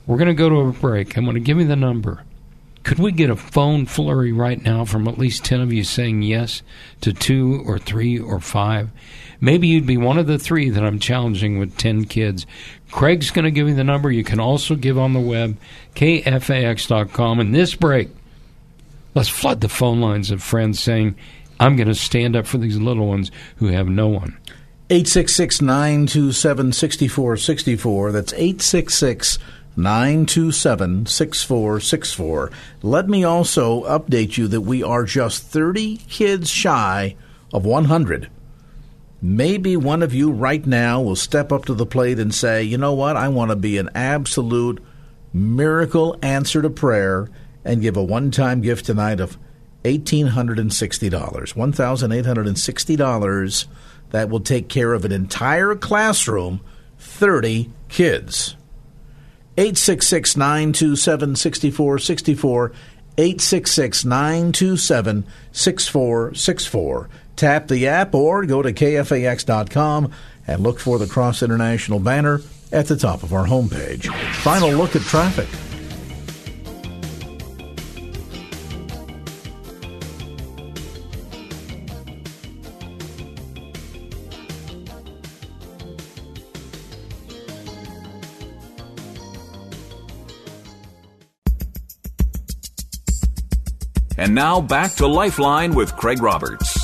We're 0.07 0.17
going 0.17 0.29
to 0.29 0.35
go 0.35 0.49
to 0.49 0.61
a 0.61 0.73
break. 0.73 1.17
I'm 1.17 1.25
going 1.25 1.35
to 1.35 1.41
give 1.41 1.59
you 1.59 1.67
the 1.67 1.77
number. 1.77 2.25
Could 2.83 2.99
we 2.99 3.13
get 3.13 3.31
a 3.31 3.37
phone 3.37 3.87
flurry 3.87 4.33
right 4.33 4.61
now 4.61 4.85
from 4.85 5.07
at 5.07 5.19
least 5.19 5.45
10 5.45 5.61
of 5.61 5.73
you 5.73 5.85
saying 5.85 6.23
yes 6.23 6.63
to 7.03 7.13
two 7.13 7.63
or 7.65 7.79
three 7.79 8.19
or 8.19 8.41
five? 8.41 8.91
Maybe 9.41 9.69
you'd 9.69 9.87
be 9.87 9.97
one 9.97 10.19
of 10.19 10.27
the 10.27 10.39
three 10.39 10.71
that 10.71 10.83
I'm 10.83 10.99
challenging 10.99 11.59
with 11.59 11.77
10 11.77 12.07
kids. 12.07 12.47
Craig's 12.91 13.31
going 13.31 13.45
to 13.45 13.53
give 13.53 13.69
you 13.69 13.75
the 13.75 13.85
number. 13.85 14.11
You 14.11 14.25
can 14.25 14.41
also 14.41 14.75
give 14.75 14.99
on 14.99 15.13
the 15.13 15.21
web, 15.21 15.57
kfax.com. 15.95 17.41
In 17.41 17.53
this 17.53 17.75
break, 17.77 18.09
let's 19.15 19.29
flood 19.29 19.61
the 19.61 19.69
phone 19.69 20.01
lines 20.01 20.33
of 20.33 20.43
friends 20.43 20.81
saying, 20.81 21.15
I'm 21.63 21.77
going 21.77 21.87
to 21.87 21.95
stand 21.95 22.35
up 22.35 22.45
for 22.45 22.59
these 22.59 22.77
little 22.77 23.07
ones 23.07 23.31
who 23.59 23.69
have 23.69 23.87
no 23.87 24.09
one. 24.09 24.37
866 24.91 25.63
927 25.63 26.73
6464. 26.73 28.11
That's 28.11 28.33
866 28.33 29.39
927 29.77 31.07
6464. 31.07 32.51
Let 32.83 33.09
me 33.09 33.23
also 33.23 33.85
update 33.85 34.37
you 34.37 34.49
that 34.49 34.63
we 34.63 34.83
are 34.83 35.05
just 35.05 35.45
30 35.45 35.99
kids 36.09 36.51
shy 36.51 37.15
of 37.53 37.65
100. 37.65 38.29
Maybe 39.23 39.77
one 39.77 40.03
of 40.03 40.13
you 40.13 40.33
right 40.33 40.67
now 40.67 41.01
will 41.01 41.15
step 41.15 41.53
up 41.53 41.67
to 41.67 41.75
the 41.75 41.87
plate 41.87 42.19
and 42.19 42.35
say, 42.35 42.65
you 42.65 42.77
know 42.77 42.93
what, 42.93 43.17
I 43.17 43.29
want 43.29 43.53
to 43.53 43.57
be 43.57 43.79
an 43.79 43.89
absolute 43.95 44.83
miracle 45.33 46.19
answer 46.23 46.61
to 46.61 46.71
prayer 46.71 47.29
and 47.65 47.81
give 47.81 47.97
a 47.97 48.03
one 48.03 48.33
time 48.33 48.63
gift 48.63 48.87
tonight 48.87 49.21
of 49.21 49.39
$1,860. 49.85 51.11
$1,860. 51.11 53.67
That 54.11 54.29
will 54.29 54.41
take 54.41 54.69
care 54.69 54.93
of 54.93 55.05
an 55.05 55.13
entire 55.13 55.75
classroom, 55.75 56.61
30 56.99 57.71
kids. 57.89 58.57
866 59.57 60.37
927 60.37 61.37
6464. 61.37 62.73
866 63.19 64.05
927 64.05 65.27
6464. 65.53 67.09
Tap 67.37 67.69
the 67.69 67.87
app 67.87 68.15
or 68.15 68.47
go 68.47 68.63
to 68.63 68.73
kfax.com 68.73 70.13
and 70.47 70.63
look 70.63 70.79
for 70.79 70.99
the 70.99 71.07
Cross 71.07 71.43
International 71.43 71.99
banner 71.99 72.41
at 72.73 72.87
the 72.87 72.97
top 72.97 73.23
of 73.23 73.33
our 73.33 73.47
homepage. 73.47 74.07
Final 74.37 74.71
look 74.71 74.97
at 74.97 75.03
traffic. 75.03 75.49
And 94.23 94.37
now 94.37 94.61
back 94.61 94.95
to 95.03 95.09
Lifeline 95.09 95.75
with 95.75 95.97
Craig 95.97 96.23
Roberts. 96.23 96.79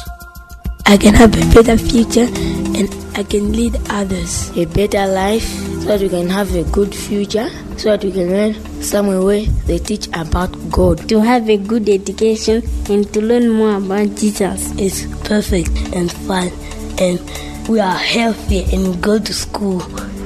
I 0.86 0.96
can 0.96 1.14
have 1.14 1.32
a 1.36 1.54
better 1.54 1.78
future 1.78 2.26
and 2.26 3.16
I 3.16 3.22
can 3.22 3.52
lead 3.52 3.78
others 3.90 4.50
a 4.56 4.64
better 4.64 5.06
life 5.06 5.44
so 5.44 5.86
that 5.86 6.00
we 6.00 6.08
can 6.08 6.28
have 6.28 6.52
a 6.56 6.64
good 6.64 6.92
future, 6.92 7.48
so 7.76 7.90
that 7.90 8.02
we 8.02 8.10
can 8.10 8.30
learn 8.30 8.82
somewhere 8.82 9.22
where 9.22 9.44
they 9.68 9.78
teach 9.78 10.08
about 10.08 10.50
God. 10.68 11.08
To 11.10 11.20
have 11.20 11.48
a 11.48 11.58
good 11.58 11.88
education 11.88 12.68
and 12.90 13.06
to 13.14 13.20
learn 13.20 13.50
more 13.50 13.76
about 13.76 14.16
Jesus. 14.16 14.72
It's 14.76 15.06
perfect 15.22 15.70
and 15.94 16.10
fun, 16.10 16.50
and 16.98 17.20
we 17.68 17.78
are 17.78 17.94
healthy 17.94 18.64
and 18.74 18.88
we 18.88 18.96
go 18.96 19.20
to 19.20 19.32
school 19.32 19.78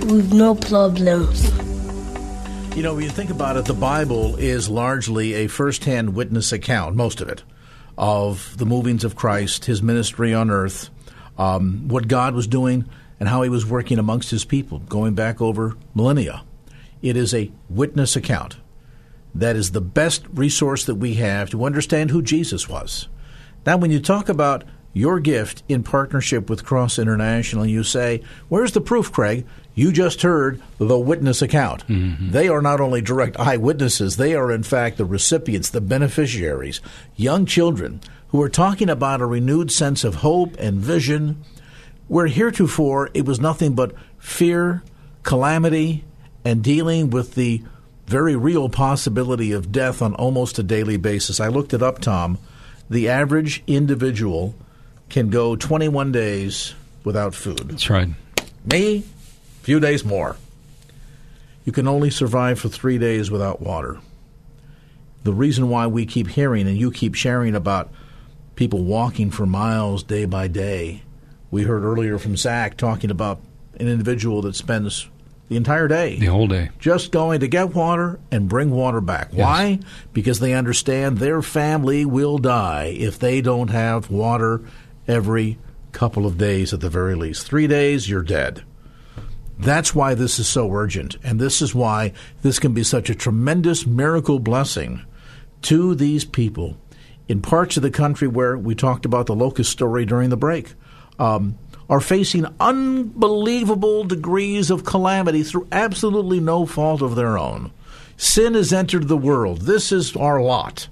with 0.09 0.33
no 0.33 0.55
problems. 0.55 1.53
You 2.75 2.83
know, 2.83 2.95
when 2.95 3.05
you 3.05 3.11
think 3.11 3.29
about 3.29 3.59
it, 3.59 3.67
the 3.67 3.75
Bible 3.75 4.37
is 4.37 4.71
largely 4.71 5.35
a 5.35 5.47
firsthand 5.47 6.15
witness 6.15 6.53
account, 6.53 6.97
most 6.97 7.21
of 7.21 7.29
it, 7.29 7.43
of 7.99 8.57
the 8.57 8.65
movings 8.65 9.05
of 9.05 9.15
Christ, 9.15 9.67
his 9.67 9.83
ministry 9.83 10.33
on 10.33 10.51
earth, 10.51 10.89
um, 11.37 11.87
what 11.89 12.09
God 12.09 12.35
was 12.35 12.47
doing, 12.47 12.89
and 13.21 13.29
how 13.29 13.43
he 13.43 13.51
was 13.51 13.67
working 13.67 13.99
amongst 13.99 14.31
his 14.31 14.47
people, 14.47 14.79
going 14.79 15.13
back 15.13 15.43
over 15.43 15.77
millennia. 15.95 16.45
It 17.03 17.15
is 17.15 17.35
a 17.35 17.53
witness 17.69 18.17
account. 18.17 18.57
That 19.35 19.55
is 19.55 19.73
the 19.73 19.83
best 19.83 20.25
resource 20.33 20.87
that 20.87 20.95
we 20.95 21.15
have 21.15 21.51
to 21.51 21.67
understand 21.67 22.11
who 22.11 22.23
Jesus 22.23 22.71
was. 22.71 23.07
Now, 23.67 23.77
when 23.77 23.91
you 23.91 24.01
talk 24.01 24.31
about 24.31 24.65
your 24.93 25.21
gift 25.21 25.63
in 25.69 25.83
partnership 25.83 26.51
with 26.51 26.65
Cross 26.65 26.99
International, 26.99 27.67
you 27.67 27.83
say, 27.83 28.23
Where's 28.49 28.73
the 28.73 28.81
proof, 28.81 29.13
Craig? 29.13 29.47
You 29.75 29.91
just 29.91 30.21
heard 30.21 30.61
the 30.77 30.99
witness 30.99 31.41
account. 31.41 31.87
Mm-hmm. 31.87 32.31
They 32.31 32.49
are 32.49 32.61
not 32.61 32.81
only 32.81 33.01
direct 33.01 33.41
eyewitnesses, 33.41 34.17
they 34.17 34.35
are, 34.35 34.53
in 34.53 34.63
fact, 34.63 34.99
the 34.99 35.07
recipients, 35.07 35.71
the 35.71 35.81
beneficiaries, 35.81 36.83
young 37.17 37.47
children 37.47 38.01
who 38.29 38.43
are 38.43 38.51
talking 38.51 38.91
about 38.91 39.23
a 39.23 39.27
renewed 39.27 39.71
sense 39.71 40.05
of 40.05 40.17
hope 40.17 40.57
and 40.59 40.79
vision, 40.79 41.43
where 42.09 42.27
heretofore 42.27 43.11
it 43.15 43.25
was 43.25 43.41
nothing 43.41 43.75
but 43.75 43.95
fear, 44.19 44.83
calamity, 45.23 46.05
and 46.45 46.63
dealing 46.63 47.09
with 47.09 47.35
the 47.35 47.63
very 48.07 48.37
real 48.37 48.69
possibility 48.69 49.53
of 49.53 49.73
death 49.73 50.03
on 50.03 50.15
almost 50.15 50.59
a 50.59 50.63
daily 50.63 50.99
basis. 50.99 51.41
I 51.41 51.49
looked 51.49 51.73
it 51.73 51.83
up, 51.83 52.01
Tom. 52.01 52.39
The 52.91 53.09
average 53.09 53.63
individual 53.67 54.55
can 55.13 55.29
go 55.29 55.55
21 55.55 56.11
days 56.11 56.75
without 57.05 57.35
food. 57.35 57.69
That's 57.69 57.91
right. 57.91 58.09
Me, 58.65 58.97
a 58.99 59.65
few 59.65 59.79
days 59.79 60.05
more. 60.05 60.37
You 61.65 61.71
can 61.73 61.87
only 61.87 62.11
survive 62.11 62.59
for 62.59 62.69
three 62.69 62.99
days 62.99 63.31
without 63.31 63.61
water. 63.61 64.01
The 65.23 65.33
reason 65.33 65.69
why 65.69 65.87
we 65.87 66.07
keep 66.07 66.29
hearing 66.29 66.67
and 66.67 66.77
you 66.77 66.91
keep 66.91 67.15
sharing 67.15 67.55
about 67.55 67.93
people 68.57 68.83
walking 68.83 69.31
for 69.31 69.47
miles 69.47 70.03
day 70.03 70.25
by 70.25 70.49
day, 70.49 71.03
we 71.51 71.63
heard 71.63 71.85
earlier 71.85 72.19
from 72.19 72.37
Zach 72.37 72.77
talking 72.77 73.11
about 73.11 73.41
an 73.79 73.89
individual 73.89 74.43
that 74.43 74.57
spends 74.57 75.09
the 75.49 75.57
entire 75.57 75.87
day 75.87 76.19
The 76.19 76.27
whole 76.27 76.47
day. 76.47 76.71
just 76.79 77.13
going 77.13 77.41
to 77.41 77.49
get 77.49 77.75
water 77.75 78.19
and 78.31 78.49
bring 78.49 78.71
water 78.71 79.03
back. 79.03 79.29
Why? 79.33 79.81
Because 80.15 80.41
they 80.41 80.55
understand 80.55 81.19
their 81.19 81.43
family 81.43 82.07
will 82.07 82.39
die 82.39 82.95
if 82.99 83.19
they 83.19 83.43
don't 83.43 83.69
have 83.69 84.11
water 84.11 84.63
every 85.07 85.59
couple 85.93 86.27
of 86.27 86.39
days 86.39 86.73
at 86.73 86.81
the 86.81 86.91
very 86.91 87.15
least. 87.15 87.47
Three 87.47 87.67
days, 87.67 88.09
you're 88.09 88.23
dead. 88.23 88.63
That's 89.59 89.95
why 89.95 90.15
this 90.15 90.39
is 90.39 90.49
so 90.49 90.73
urgent, 90.73 91.17
and 91.23 91.39
this 91.39 91.63
is 91.63 91.75
why 91.75 92.13
this 92.43 92.59
can 92.59 92.73
be 92.73 92.83
such 92.83 93.11
a 93.11 93.15
tremendous 93.15 93.87
miracle 93.87 94.39
blessing 94.39 95.05
to 95.63 95.95
these 95.95 96.25
people 96.25 96.77
in 97.29 97.41
parts 97.41 97.77
of 97.77 97.83
the 97.83 97.91
country 97.91 98.27
where 98.27 98.59
we 98.59 98.75
talked 98.75 99.05
about 99.05 99.27
the 99.27 99.35
locust 99.35 99.71
story 99.71 100.05
during 100.05 100.31
the 100.31 100.37
break. 100.37 100.75
Um, 101.19 101.59
are 101.89 102.01
facing 102.01 102.47
unbelievable 102.59 104.05
degrees 104.05 104.71
of 104.71 104.85
calamity 104.85 105.43
through 105.43 105.69
absolutely 105.71 106.41
no 106.41 106.65
fault 106.65 107.03
of 107.03 107.17
their 107.17 107.37
own. 107.37 107.71
Sin 108.17 108.55
has 108.55 108.73
entered 108.73 109.09
the 109.09 109.17
world. 109.17 109.63
This 109.63 109.93
is 109.93 110.17
our 110.17 110.41
lot. 110.41 110.89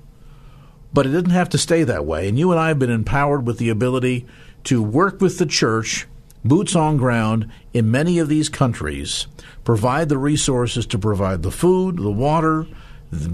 But 0.92 1.06
it 1.06 1.10
didn't 1.10 1.30
have 1.30 1.48
to 1.50 1.58
stay 1.58 1.84
that 1.84 2.04
way. 2.04 2.28
And 2.28 2.38
you 2.38 2.50
and 2.50 2.60
I 2.60 2.68
have 2.68 2.78
been 2.78 2.90
empowered 2.90 3.46
with 3.46 3.58
the 3.58 3.68
ability 3.68 4.26
to 4.64 4.82
work 4.82 5.20
with 5.20 5.38
the 5.38 5.46
church, 5.46 6.06
boots 6.44 6.74
on 6.74 6.96
ground, 6.96 7.50
in 7.72 7.90
many 7.90 8.18
of 8.18 8.28
these 8.28 8.48
countries, 8.48 9.26
provide 9.64 10.08
the 10.08 10.18
resources 10.18 10.86
to 10.86 10.98
provide 10.98 11.42
the 11.42 11.52
food, 11.52 11.96
the 11.96 12.10
water, 12.10 12.66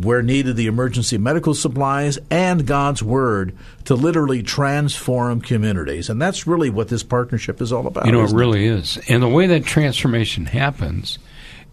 where 0.00 0.22
needed, 0.22 0.56
the 0.56 0.66
emergency 0.66 1.18
medical 1.18 1.54
supplies, 1.54 2.18
and 2.30 2.66
God's 2.66 3.02
Word 3.02 3.56
to 3.84 3.94
literally 3.94 4.42
transform 4.42 5.40
communities. 5.40 6.08
And 6.08 6.20
that's 6.20 6.46
really 6.46 6.70
what 6.70 6.88
this 6.88 7.02
partnership 7.02 7.60
is 7.60 7.72
all 7.72 7.86
about. 7.86 8.06
You 8.06 8.12
know, 8.12 8.24
it 8.24 8.32
really 8.32 8.66
is. 8.66 8.98
And 9.08 9.22
the 9.22 9.28
way 9.28 9.46
that 9.46 9.64
transformation 9.64 10.46
happens 10.46 11.18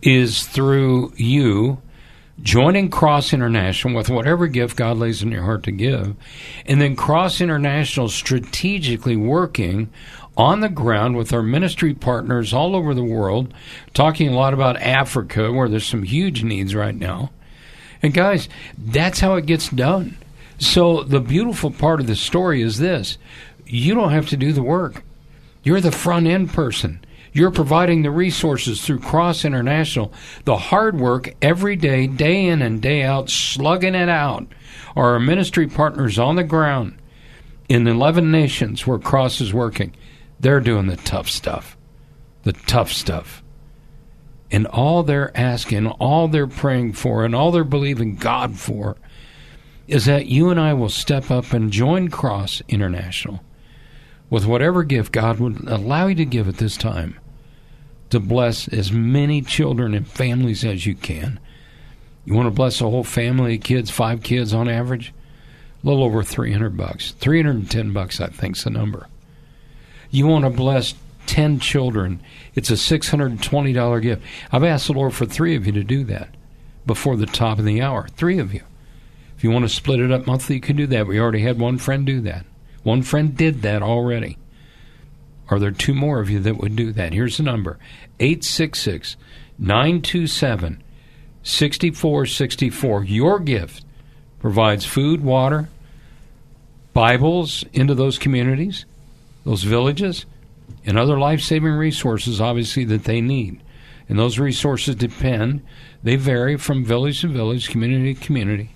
is 0.01 0.45
through 0.45 1.13
you 1.15 1.81
joining 2.43 2.89
Cross 2.89 3.33
International 3.33 3.95
with 3.95 4.09
whatever 4.09 4.47
gift 4.47 4.75
God 4.75 4.97
lays 4.97 5.23
in 5.23 5.31
your 5.31 5.43
heart 5.43 5.63
to 5.63 5.71
give, 5.71 6.15
and 6.65 6.79
then 6.79 6.95
Cross 6.95 7.41
International 7.41 8.09
strategically 8.09 9.15
working 9.15 9.89
on 10.35 10.59
the 10.59 10.69
ground 10.69 11.15
with 11.15 11.31
our 11.31 11.41
ministry 11.41 11.93
partners 11.93 12.53
all 12.53 12.75
over 12.75 12.93
the 12.93 13.03
world, 13.03 13.53
talking 13.93 14.27
a 14.27 14.35
lot 14.35 14.53
about 14.53 14.77
Africa, 14.77 15.51
where 15.51 15.69
there's 15.69 15.85
some 15.85 16.03
huge 16.03 16.43
needs 16.43 16.75
right 16.75 16.95
now. 16.95 17.31
And 18.01 18.13
guys, 18.13 18.49
that's 18.77 19.21
how 19.21 19.35
it 19.35 19.45
gets 19.45 19.69
done. 19.69 20.17
So 20.57 21.03
the 21.03 21.21
beautiful 21.21 21.71
part 21.71 21.99
of 21.99 22.07
the 22.07 22.15
story 22.15 22.61
is 22.61 22.77
this 22.77 23.17
you 23.65 23.95
don't 23.95 24.11
have 24.11 24.29
to 24.29 24.37
do 24.37 24.51
the 24.51 24.63
work, 24.63 25.03
you're 25.63 25.81
the 25.81 25.91
front 25.91 26.27
end 26.27 26.51
person. 26.51 27.03
You're 27.33 27.51
providing 27.51 28.03
the 28.03 28.11
resources 28.11 28.85
through 28.85 28.99
Cross 28.99 29.43
International. 29.43 30.13
The 30.45 30.55
hard 30.55 30.99
work 30.99 31.33
every 31.41 31.75
day, 31.75 32.05
day 32.05 32.45
in 32.45 32.61
and 32.61 32.79
day 32.79 33.01
out, 33.01 33.31
slugging 33.31 33.95
it 33.95 34.07
out, 34.07 34.45
are 34.95 35.13
our 35.13 35.19
ministry 35.19 35.67
partners 35.67 36.19
on 36.19 36.35
the 36.35 36.43
ground 36.43 36.95
in 37.67 37.87
11 37.87 38.31
nations 38.31 38.85
where 38.85 38.99
Cross 38.99 39.41
is 39.41 39.51
working. 39.51 39.95
They're 40.39 40.59
doing 40.59 40.85
the 40.85 40.95
tough 40.95 41.27
stuff. 41.27 41.75
The 42.43 42.53
tough 42.53 42.91
stuff. 42.91 43.41
And 44.51 44.67
all 44.67 45.01
they're 45.01 45.35
asking, 45.35 45.87
all 45.87 46.27
they're 46.27 46.45
praying 46.45 46.93
for, 46.93 47.25
and 47.25 47.33
all 47.33 47.51
they're 47.51 47.63
believing 47.63 48.15
God 48.15 48.59
for 48.59 48.95
is 49.87 50.05
that 50.05 50.27
you 50.27 50.51
and 50.51 50.59
I 50.59 50.73
will 50.73 50.89
step 50.89 51.31
up 51.31 51.51
and 51.51 51.71
join 51.71 52.09
Cross 52.09 52.61
International 52.67 53.43
with 54.29 54.45
whatever 54.45 54.83
gift 54.83 55.11
God 55.11 55.39
would 55.39 55.67
allow 55.67 56.07
you 56.07 56.15
to 56.15 56.25
give 56.25 56.47
at 56.47 56.57
this 56.57 56.77
time 56.77 57.19
to 58.13 58.19
bless 58.19 58.67
as 58.69 58.91
many 58.91 59.41
children 59.41 59.93
and 59.93 60.07
families 60.07 60.65
as 60.65 60.85
you 60.85 60.95
can. 60.95 61.39
You 62.25 62.33
want 62.33 62.47
to 62.47 62.51
bless 62.51 62.81
a 62.81 62.89
whole 62.89 63.03
family 63.03 63.55
of 63.55 63.63
kids, 63.63 63.91
five 63.91 64.23
kids 64.23 64.53
on 64.53 64.69
average? 64.69 65.13
A 65.83 65.87
little 65.87 66.03
over 66.03 66.23
300 66.23 66.77
bucks. 66.77 67.11
310 67.11 67.91
bucks, 67.91 68.21
I 68.21 68.27
think, 68.27 68.55
is 68.55 68.63
the 68.63 68.69
number. 68.69 69.07
You 70.09 70.25
want 70.27 70.45
to 70.45 70.49
bless 70.49 70.95
10 71.25 71.59
children, 71.59 72.21
it's 72.53 72.69
a 72.69 72.73
$620 72.73 74.01
gift. 74.01 74.23
I've 74.51 74.63
asked 74.63 74.87
the 74.87 74.93
Lord 74.93 75.13
for 75.13 75.25
three 75.25 75.55
of 75.55 75.65
you 75.65 75.71
to 75.73 75.83
do 75.83 76.03
that 76.05 76.29
before 76.85 77.15
the 77.15 77.25
top 77.25 77.59
of 77.59 77.65
the 77.65 77.81
hour. 77.81 78.07
Three 78.09 78.39
of 78.39 78.53
you. 78.53 78.61
If 79.37 79.43
you 79.43 79.51
want 79.51 79.65
to 79.65 79.69
split 79.69 79.99
it 79.99 80.11
up 80.11 80.27
monthly, 80.27 80.55
you 80.55 80.61
can 80.61 80.75
do 80.75 80.87
that. 80.87 81.07
We 81.07 81.19
already 81.19 81.41
had 81.41 81.59
one 81.59 81.77
friend 81.77 82.05
do 82.05 82.21
that. 82.21 82.45
One 82.83 83.01
friend 83.01 83.35
did 83.35 83.61
that 83.61 83.81
already. 83.81 84.37
Are 85.53 85.59
there 85.59 85.69
two 85.69 85.93
more 85.93 86.19
of 86.19 86.31
you 86.31 86.39
that 86.39 86.57
would 86.57 86.75
do 86.75 86.91
that? 86.93 87.13
Here's 87.13 87.37
the 87.37 87.43
number 87.43 87.77
866 88.19 89.17
927 89.59 90.83
6464. 91.43 93.03
Your 93.03 93.39
gift 93.39 93.85
provides 94.39 94.83
food, 94.83 95.23
water, 95.23 95.69
Bibles 96.93 97.65
into 97.71 97.93
those 97.93 98.17
communities, 98.17 98.85
those 99.45 99.61
villages, 99.61 100.25
and 100.85 100.97
other 100.97 101.19
life 101.19 101.41
saving 101.41 101.73
resources, 101.73 102.41
obviously, 102.41 102.83
that 102.85 103.03
they 103.03 103.21
need. 103.21 103.61
And 104.09 104.17
those 104.17 104.39
resources 104.39 104.95
depend, 104.95 105.61
they 106.01 106.15
vary 106.15 106.57
from 106.57 106.83
village 106.83 107.21
to 107.21 107.27
village, 107.27 107.69
community 107.69 108.15
to 108.15 108.19
community, 108.19 108.71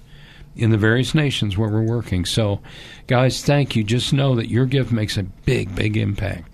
in 0.55 0.69
the 0.69 0.77
various 0.77 1.15
nations 1.15 1.57
where 1.57 1.69
we're 1.69 1.81
working. 1.81 2.23
So, 2.23 2.59
guys, 3.07 3.43
thank 3.43 3.75
you. 3.75 3.83
Just 3.83 4.13
know 4.13 4.35
that 4.35 4.49
your 4.49 4.67
gift 4.67 4.91
makes 4.91 5.17
a 5.17 5.23
big, 5.23 5.75
big 5.75 5.97
impact. 5.97 6.49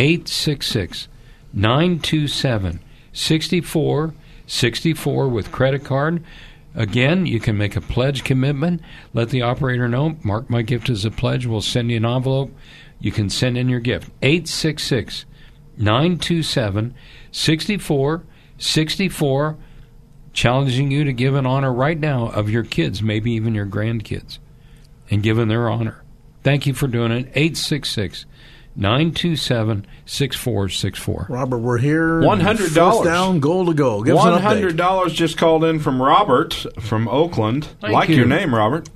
866 0.00 1.08
927 1.52 2.80
6464 3.12 5.28
with 5.28 5.52
credit 5.52 5.84
card. 5.84 6.24
Again, 6.74 7.26
you 7.26 7.38
can 7.38 7.58
make 7.58 7.76
a 7.76 7.82
pledge 7.82 8.24
commitment. 8.24 8.80
Let 9.12 9.28
the 9.28 9.42
operator 9.42 9.88
know. 9.88 10.16
Mark 10.24 10.48
my 10.48 10.62
gift 10.62 10.88
as 10.88 11.04
a 11.04 11.10
pledge. 11.10 11.44
We'll 11.44 11.60
send 11.60 11.90
you 11.90 11.98
an 11.98 12.06
envelope. 12.06 12.50
You 12.98 13.12
can 13.12 13.28
send 13.28 13.58
in 13.58 13.68
your 13.68 13.80
gift. 13.80 14.10
866 14.22 15.26
927 15.76 16.94
6464. 17.30 19.56
Challenging 20.32 20.90
you 20.90 21.04
to 21.04 21.12
give 21.12 21.34
an 21.34 21.44
honor 21.44 21.74
right 21.74 21.98
now 21.98 22.28
of 22.28 22.48
your 22.48 22.62
kids, 22.62 23.02
maybe 23.02 23.32
even 23.32 23.54
your 23.54 23.66
grandkids, 23.66 24.38
and 25.10 25.22
give 25.22 25.36
their 25.36 25.68
honor. 25.68 26.02
Thank 26.42 26.66
you 26.66 26.72
for 26.72 26.86
doing 26.86 27.12
it. 27.12 27.26
866 27.34 28.24
927 28.80 29.86
6464. 30.06 31.26
Robert, 31.28 31.58
we're 31.58 31.78
here. 31.78 32.20
$100. 32.20 32.56
First 32.58 33.04
down, 33.04 33.38
goal 33.40 33.66
to 33.66 33.74
go. 33.74 34.02
Give 34.02 34.16
us 34.16 34.24
an 34.24 34.32
One 34.32 34.40
update. 34.40 34.44
hundred 34.44 34.76
dollars 34.76 35.12
just 35.12 35.36
called 35.36 35.64
in 35.64 35.78
from 35.80 36.00
Robert 36.02 36.54
from 36.80 37.06
Oakland. 37.08 37.66
Thank 37.80 37.92
like 37.92 38.08
you. 38.08 38.16
your 38.16 38.26
name, 38.26 38.54
Robert. 38.54 38.88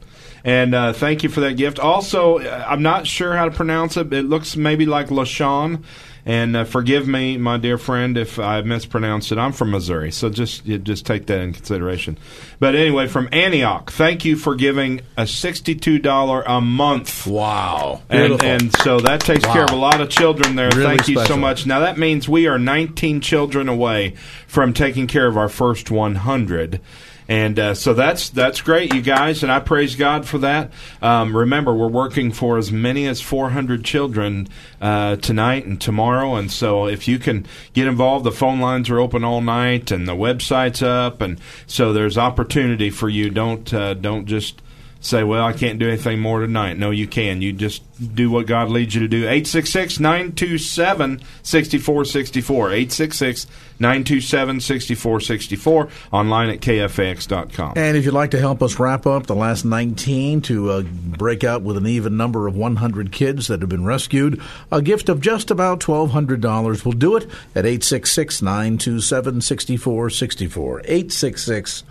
And 0.42 0.74
uh, 0.74 0.92
thank 0.92 1.22
you 1.22 1.28
for 1.28 1.40
that 1.40 1.54
gift. 1.56 1.78
Also, 1.78 2.38
uh, 2.38 2.64
I'm 2.68 2.82
not 2.82 3.06
sure 3.06 3.34
how 3.34 3.44
to 3.46 3.50
pronounce 3.50 3.96
it. 3.96 4.12
It 4.12 4.24
looks 4.24 4.56
maybe 4.56 4.84
like 4.86 5.08
LaShawn. 5.08 5.84
And 6.26 6.56
uh, 6.56 6.64
forgive 6.64 7.06
me, 7.06 7.36
my 7.36 7.58
dear 7.58 7.76
friend, 7.76 8.16
if 8.16 8.38
I 8.38 8.62
mispronounced 8.62 9.30
it. 9.30 9.36
I'm 9.36 9.52
from 9.52 9.70
Missouri, 9.72 10.10
so 10.10 10.30
just 10.30 10.64
you 10.64 10.78
just 10.78 11.04
take 11.04 11.26
that 11.26 11.38
in 11.40 11.52
consideration. 11.52 12.16
But 12.58 12.74
anyway, 12.74 13.08
from 13.08 13.28
Antioch, 13.30 13.90
thank 13.92 14.24
you 14.24 14.36
for 14.36 14.54
giving 14.54 15.02
a 15.18 15.26
sixty-two 15.26 15.98
dollar 15.98 16.42
a 16.46 16.62
month. 16.62 17.26
Wow, 17.26 18.00
And, 18.08 18.42
and 18.42 18.74
so 18.78 19.00
that 19.00 19.20
takes 19.20 19.44
Wow. 19.46 19.52
care 19.52 19.64
of 19.64 19.70
a 19.72 19.76
lot 19.76 20.00
of 20.00 20.08
children 20.08 20.56
there. 20.56 20.70
Really 20.70 20.96
Thank 20.96 21.08
you 21.08 21.24
so 21.26 21.36
much. 21.36 21.66
Now 21.66 21.80
that 21.80 21.98
means 21.98 22.26
we 22.26 22.46
are 22.46 22.58
19 22.58 23.20
children 23.20 23.68
away 23.68 24.14
from 24.46 24.72
taking 24.72 25.06
care 25.06 25.26
of 25.26 25.36
our 25.36 25.50
first 25.50 25.90
100. 25.90 26.80
And 27.28 27.58
uh, 27.58 27.74
so 27.74 27.94
that's 27.94 28.28
that's 28.28 28.60
great, 28.60 28.92
you 28.92 29.00
guys, 29.00 29.42
and 29.42 29.50
I 29.50 29.60
praise 29.60 29.96
God 29.96 30.26
for 30.26 30.38
that. 30.38 30.70
Um, 31.00 31.34
remember, 31.34 31.74
we're 31.74 31.88
working 31.88 32.32
for 32.32 32.58
as 32.58 32.70
many 32.70 33.06
as 33.06 33.22
400 33.22 33.82
children 33.82 34.48
uh, 34.80 35.16
tonight 35.16 35.64
and 35.64 35.80
tomorrow, 35.80 36.34
and 36.34 36.52
so 36.52 36.86
if 36.86 37.08
you 37.08 37.18
can 37.18 37.46
get 37.72 37.86
involved, 37.86 38.26
the 38.26 38.32
phone 38.32 38.60
lines 38.60 38.90
are 38.90 38.98
open 38.98 39.24
all 39.24 39.40
night, 39.40 39.90
and 39.90 40.06
the 40.06 40.14
website's 40.14 40.82
up, 40.82 41.22
and 41.22 41.40
so 41.66 41.94
there's 41.94 42.18
opportunity 42.18 42.90
for 42.90 43.08
you. 43.08 43.30
Don't 43.30 43.72
uh, 43.72 43.94
don't 43.94 44.26
just 44.26 44.60
say, 45.04 45.22
well, 45.22 45.44
I 45.44 45.52
can't 45.52 45.78
do 45.78 45.86
anything 45.86 46.18
more 46.18 46.40
tonight. 46.40 46.78
No, 46.78 46.90
you 46.90 47.06
can. 47.06 47.42
You 47.42 47.52
just 47.52 47.82
do 48.14 48.30
what 48.30 48.46
God 48.46 48.70
leads 48.70 48.94
you 48.94 49.02
to 49.02 49.08
do. 49.08 49.18
866 49.18 50.00
927 50.00 51.20
6464. 51.42 52.66
866 52.70 53.46
927 53.78 54.60
6464. 54.60 55.88
Online 56.10 56.48
at 56.48 56.60
kfax.com. 56.60 57.74
And 57.76 57.96
if 57.96 58.04
you'd 58.04 58.14
like 58.14 58.30
to 58.30 58.40
help 58.40 58.62
us 58.62 58.78
wrap 58.78 59.06
up 59.06 59.26
the 59.26 59.34
last 59.34 59.64
19 59.64 60.40
to 60.42 60.70
uh, 60.70 60.82
break 60.82 61.44
out 61.44 61.62
with 61.62 61.76
an 61.76 61.86
even 61.86 62.16
number 62.16 62.46
of 62.46 62.56
100 62.56 63.12
kids 63.12 63.48
that 63.48 63.60
have 63.60 63.68
been 63.68 63.84
rescued, 63.84 64.40
a 64.72 64.80
gift 64.80 65.10
of 65.10 65.20
just 65.20 65.50
about 65.50 65.80
$1,200 65.80 66.84
will 66.84 66.92
do 66.92 67.16
it 67.16 67.24
at 67.54 67.66
866 67.66 68.40
927 68.40 69.40
6464. 69.42 70.80
866 70.80 71.84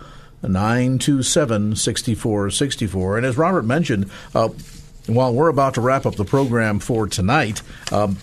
927 0.48 1.76
6464. 1.76 3.16
And 3.16 3.26
as 3.26 3.36
Robert 3.36 3.64
mentioned, 3.64 4.10
uh, 4.34 4.48
while 5.06 5.34
we're 5.34 5.48
about 5.48 5.74
to 5.74 5.80
wrap 5.80 6.06
up 6.06 6.16
the 6.16 6.24
program 6.24 6.78
for 6.78 7.06
tonight, 7.06 7.62
um, 7.92 8.16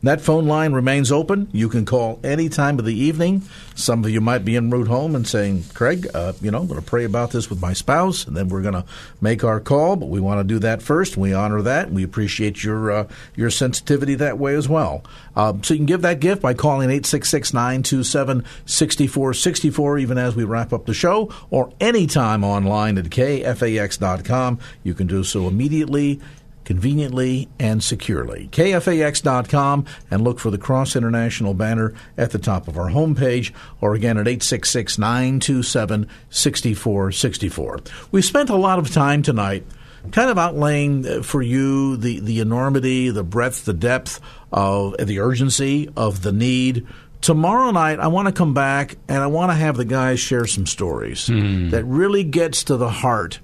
That 0.00 0.20
phone 0.20 0.46
line 0.46 0.74
remains 0.74 1.10
open. 1.10 1.48
You 1.50 1.68
can 1.68 1.84
call 1.84 2.20
any 2.22 2.48
time 2.48 2.78
of 2.78 2.84
the 2.84 2.94
evening. 2.94 3.42
Some 3.74 4.04
of 4.04 4.10
you 4.10 4.20
might 4.20 4.44
be 4.44 4.54
en 4.54 4.70
route 4.70 4.86
home 4.86 5.16
and 5.16 5.26
saying, 5.26 5.64
Craig, 5.74 6.06
uh, 6.14 6.34
you 6.40 6.52
know, 6.52 6.60
I'm 6.60 6.68
going 6.68 6.80
to 6.80 6.86
pray 6.86 7.04
about 7.04 7.32
this 7.32 7.50
with 7.50 7.60
my 7.60 7.72
spouse, 7.72 8.24
and 8.24 8.36
then 8.36 8.48
we're 8.48 8.62
going 8.62 8.74
to 8.74 8.84
make 9.20 9.42
our 9.42 9.58
call. 9.58 9.96
But 9.96 10.08
we 10.08 10.20
want 10.20 10.38
to 10.38 10.44
do 10.44 10.60
that 10.60 10.82
first. 10.82 11.16
We 11.16 11.32
honor 11.32 11.62
that. 11.62 11.90
We 11.90 12.04
appreciate 12.04 12.62
your 12.62 12.92
uh, 12.92 13.08
your 13.34 13.50
sensitivity 13.50 14.14
that 14.16 14.38
way 14.38 14.54
as 14.54 14.68
well. 14.68 15.02
Uh, 15.34 15.54
so 15.62 15.74
you 15.74 15.78
can 15.78 15.86
give 15.86 16.02
that 16.02 16.20
gift 16.20 16.42
by 16.42 16.54
calling 16.54 16.90
866 16.90 17.52
927 17.52 18.44
6464, 18.66 19.98
even 19.98 20.16
as 20.16 20.36
we 20.36 20.44
wrap 20.44 20.72
up 20.72 20.86
the 20.86 20.94
show, 20.94 21.32
or 21.50 21.72
anytime 21.80 22.44
online 22.44 22.98
at 22.98 23.06
kfax.com. 23.06 24.60
You 24.84 24.94
can 24.94 25.08
do 25.08 25.24
so 25.24 25.48
immediately 25.48 26.20
conveniently 26.68 27.48
and 27.58 27.82
securely. 27.82 28.46
KFAX.com 28.52 29.86
and 30.10 30.22
look 30.22 30.38
for 30.38 30.50
the 30.50 30.58
Cross 30.58 30.96
International 30.96 31.54
banner 31.54 31.94
at 32.18 32.30
the 32.32 32.38
top 32.38 32.68
of 32.68 32.76
our 32.76 32.90
homepage 32.90 33.54
or 33.80 33.94
again 33.94 34.18
at 34.18 34.28
866 34.28 34.98
927 34.98 36.06
6464. 36.28 37.80
We 38.12 38.20
spent 38.20 38.50
a 38.50 38.56
lot 38.56 38.78
of 38.78 38.90
time 38.92 39.22
tonight 39.22 39.64
kind 40.12 40.30
of 40.30 40.36
outlaying 40.36 41.06
uh, 41.06 41.22
for 41.22 41.40
you 41.40 41.96
the, 41.96 42.20
the 42.20 42.40
enormity, 42.40 43.08
the 43.08 43.24
breadth, 43.24 43.64
the 43.64 43.72
depth 43.72 44.20
of 44.52 44.94
the 44.98 45.20
urgency 45.20 45.88
of 45.96 46.20
the 46.22 46.32
need. 46.32 46.86
Tomorrow 47.22 47.70
night, 47.70 47.98
I 47.98 48.08
want 48.08 48.26
to 48.28 48.32
come 48.32 48.52
back 48.52 48.96
and 49.08 49.18
I 49.22 49.26
want 49.26 49.50
to 49.52 49.56
have 49.56 49.78
the 49.78 49.86
guys 49.86 50.20
share 50.20 50.46
some 50.46 50.66
stories 50.66 51.28
Hmm. 51.28 51.70
that 51.70 51.84
really 51.86 52.24
gets 52.24 52.62
to 52.64 52.76
the 52.76 52.90
heart 52.90 53.40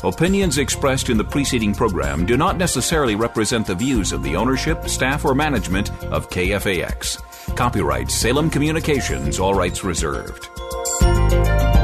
Opinions 0.05 0.59
expressed 0.59 1.09
in 1.09 1.17
the 1.17 1.23
preceding 1.23 1.73
program 1.73 2.25
do 2.25 2.37
not 2.37 2.55
necessarily 2.55 3.15
represent 3.15 3.67
the 3.67 3.75
views 3.75 4.13
of 4.13 4.23
the 4.23 4.37
ownership, 4.37 4.87
staff, 4.87 5.25
or 5.25 5.35
management 5.35 5.91
of 6.05 6.29
KFAX. 6.29 7.57
Copyright 7.57 8.09
Salem 8.09 8.49
Communications, 8.49 9.37
all 9.37 9.53
rights 9.53 9.83
reserved. 9.83 10.49
Música 10.69 11.76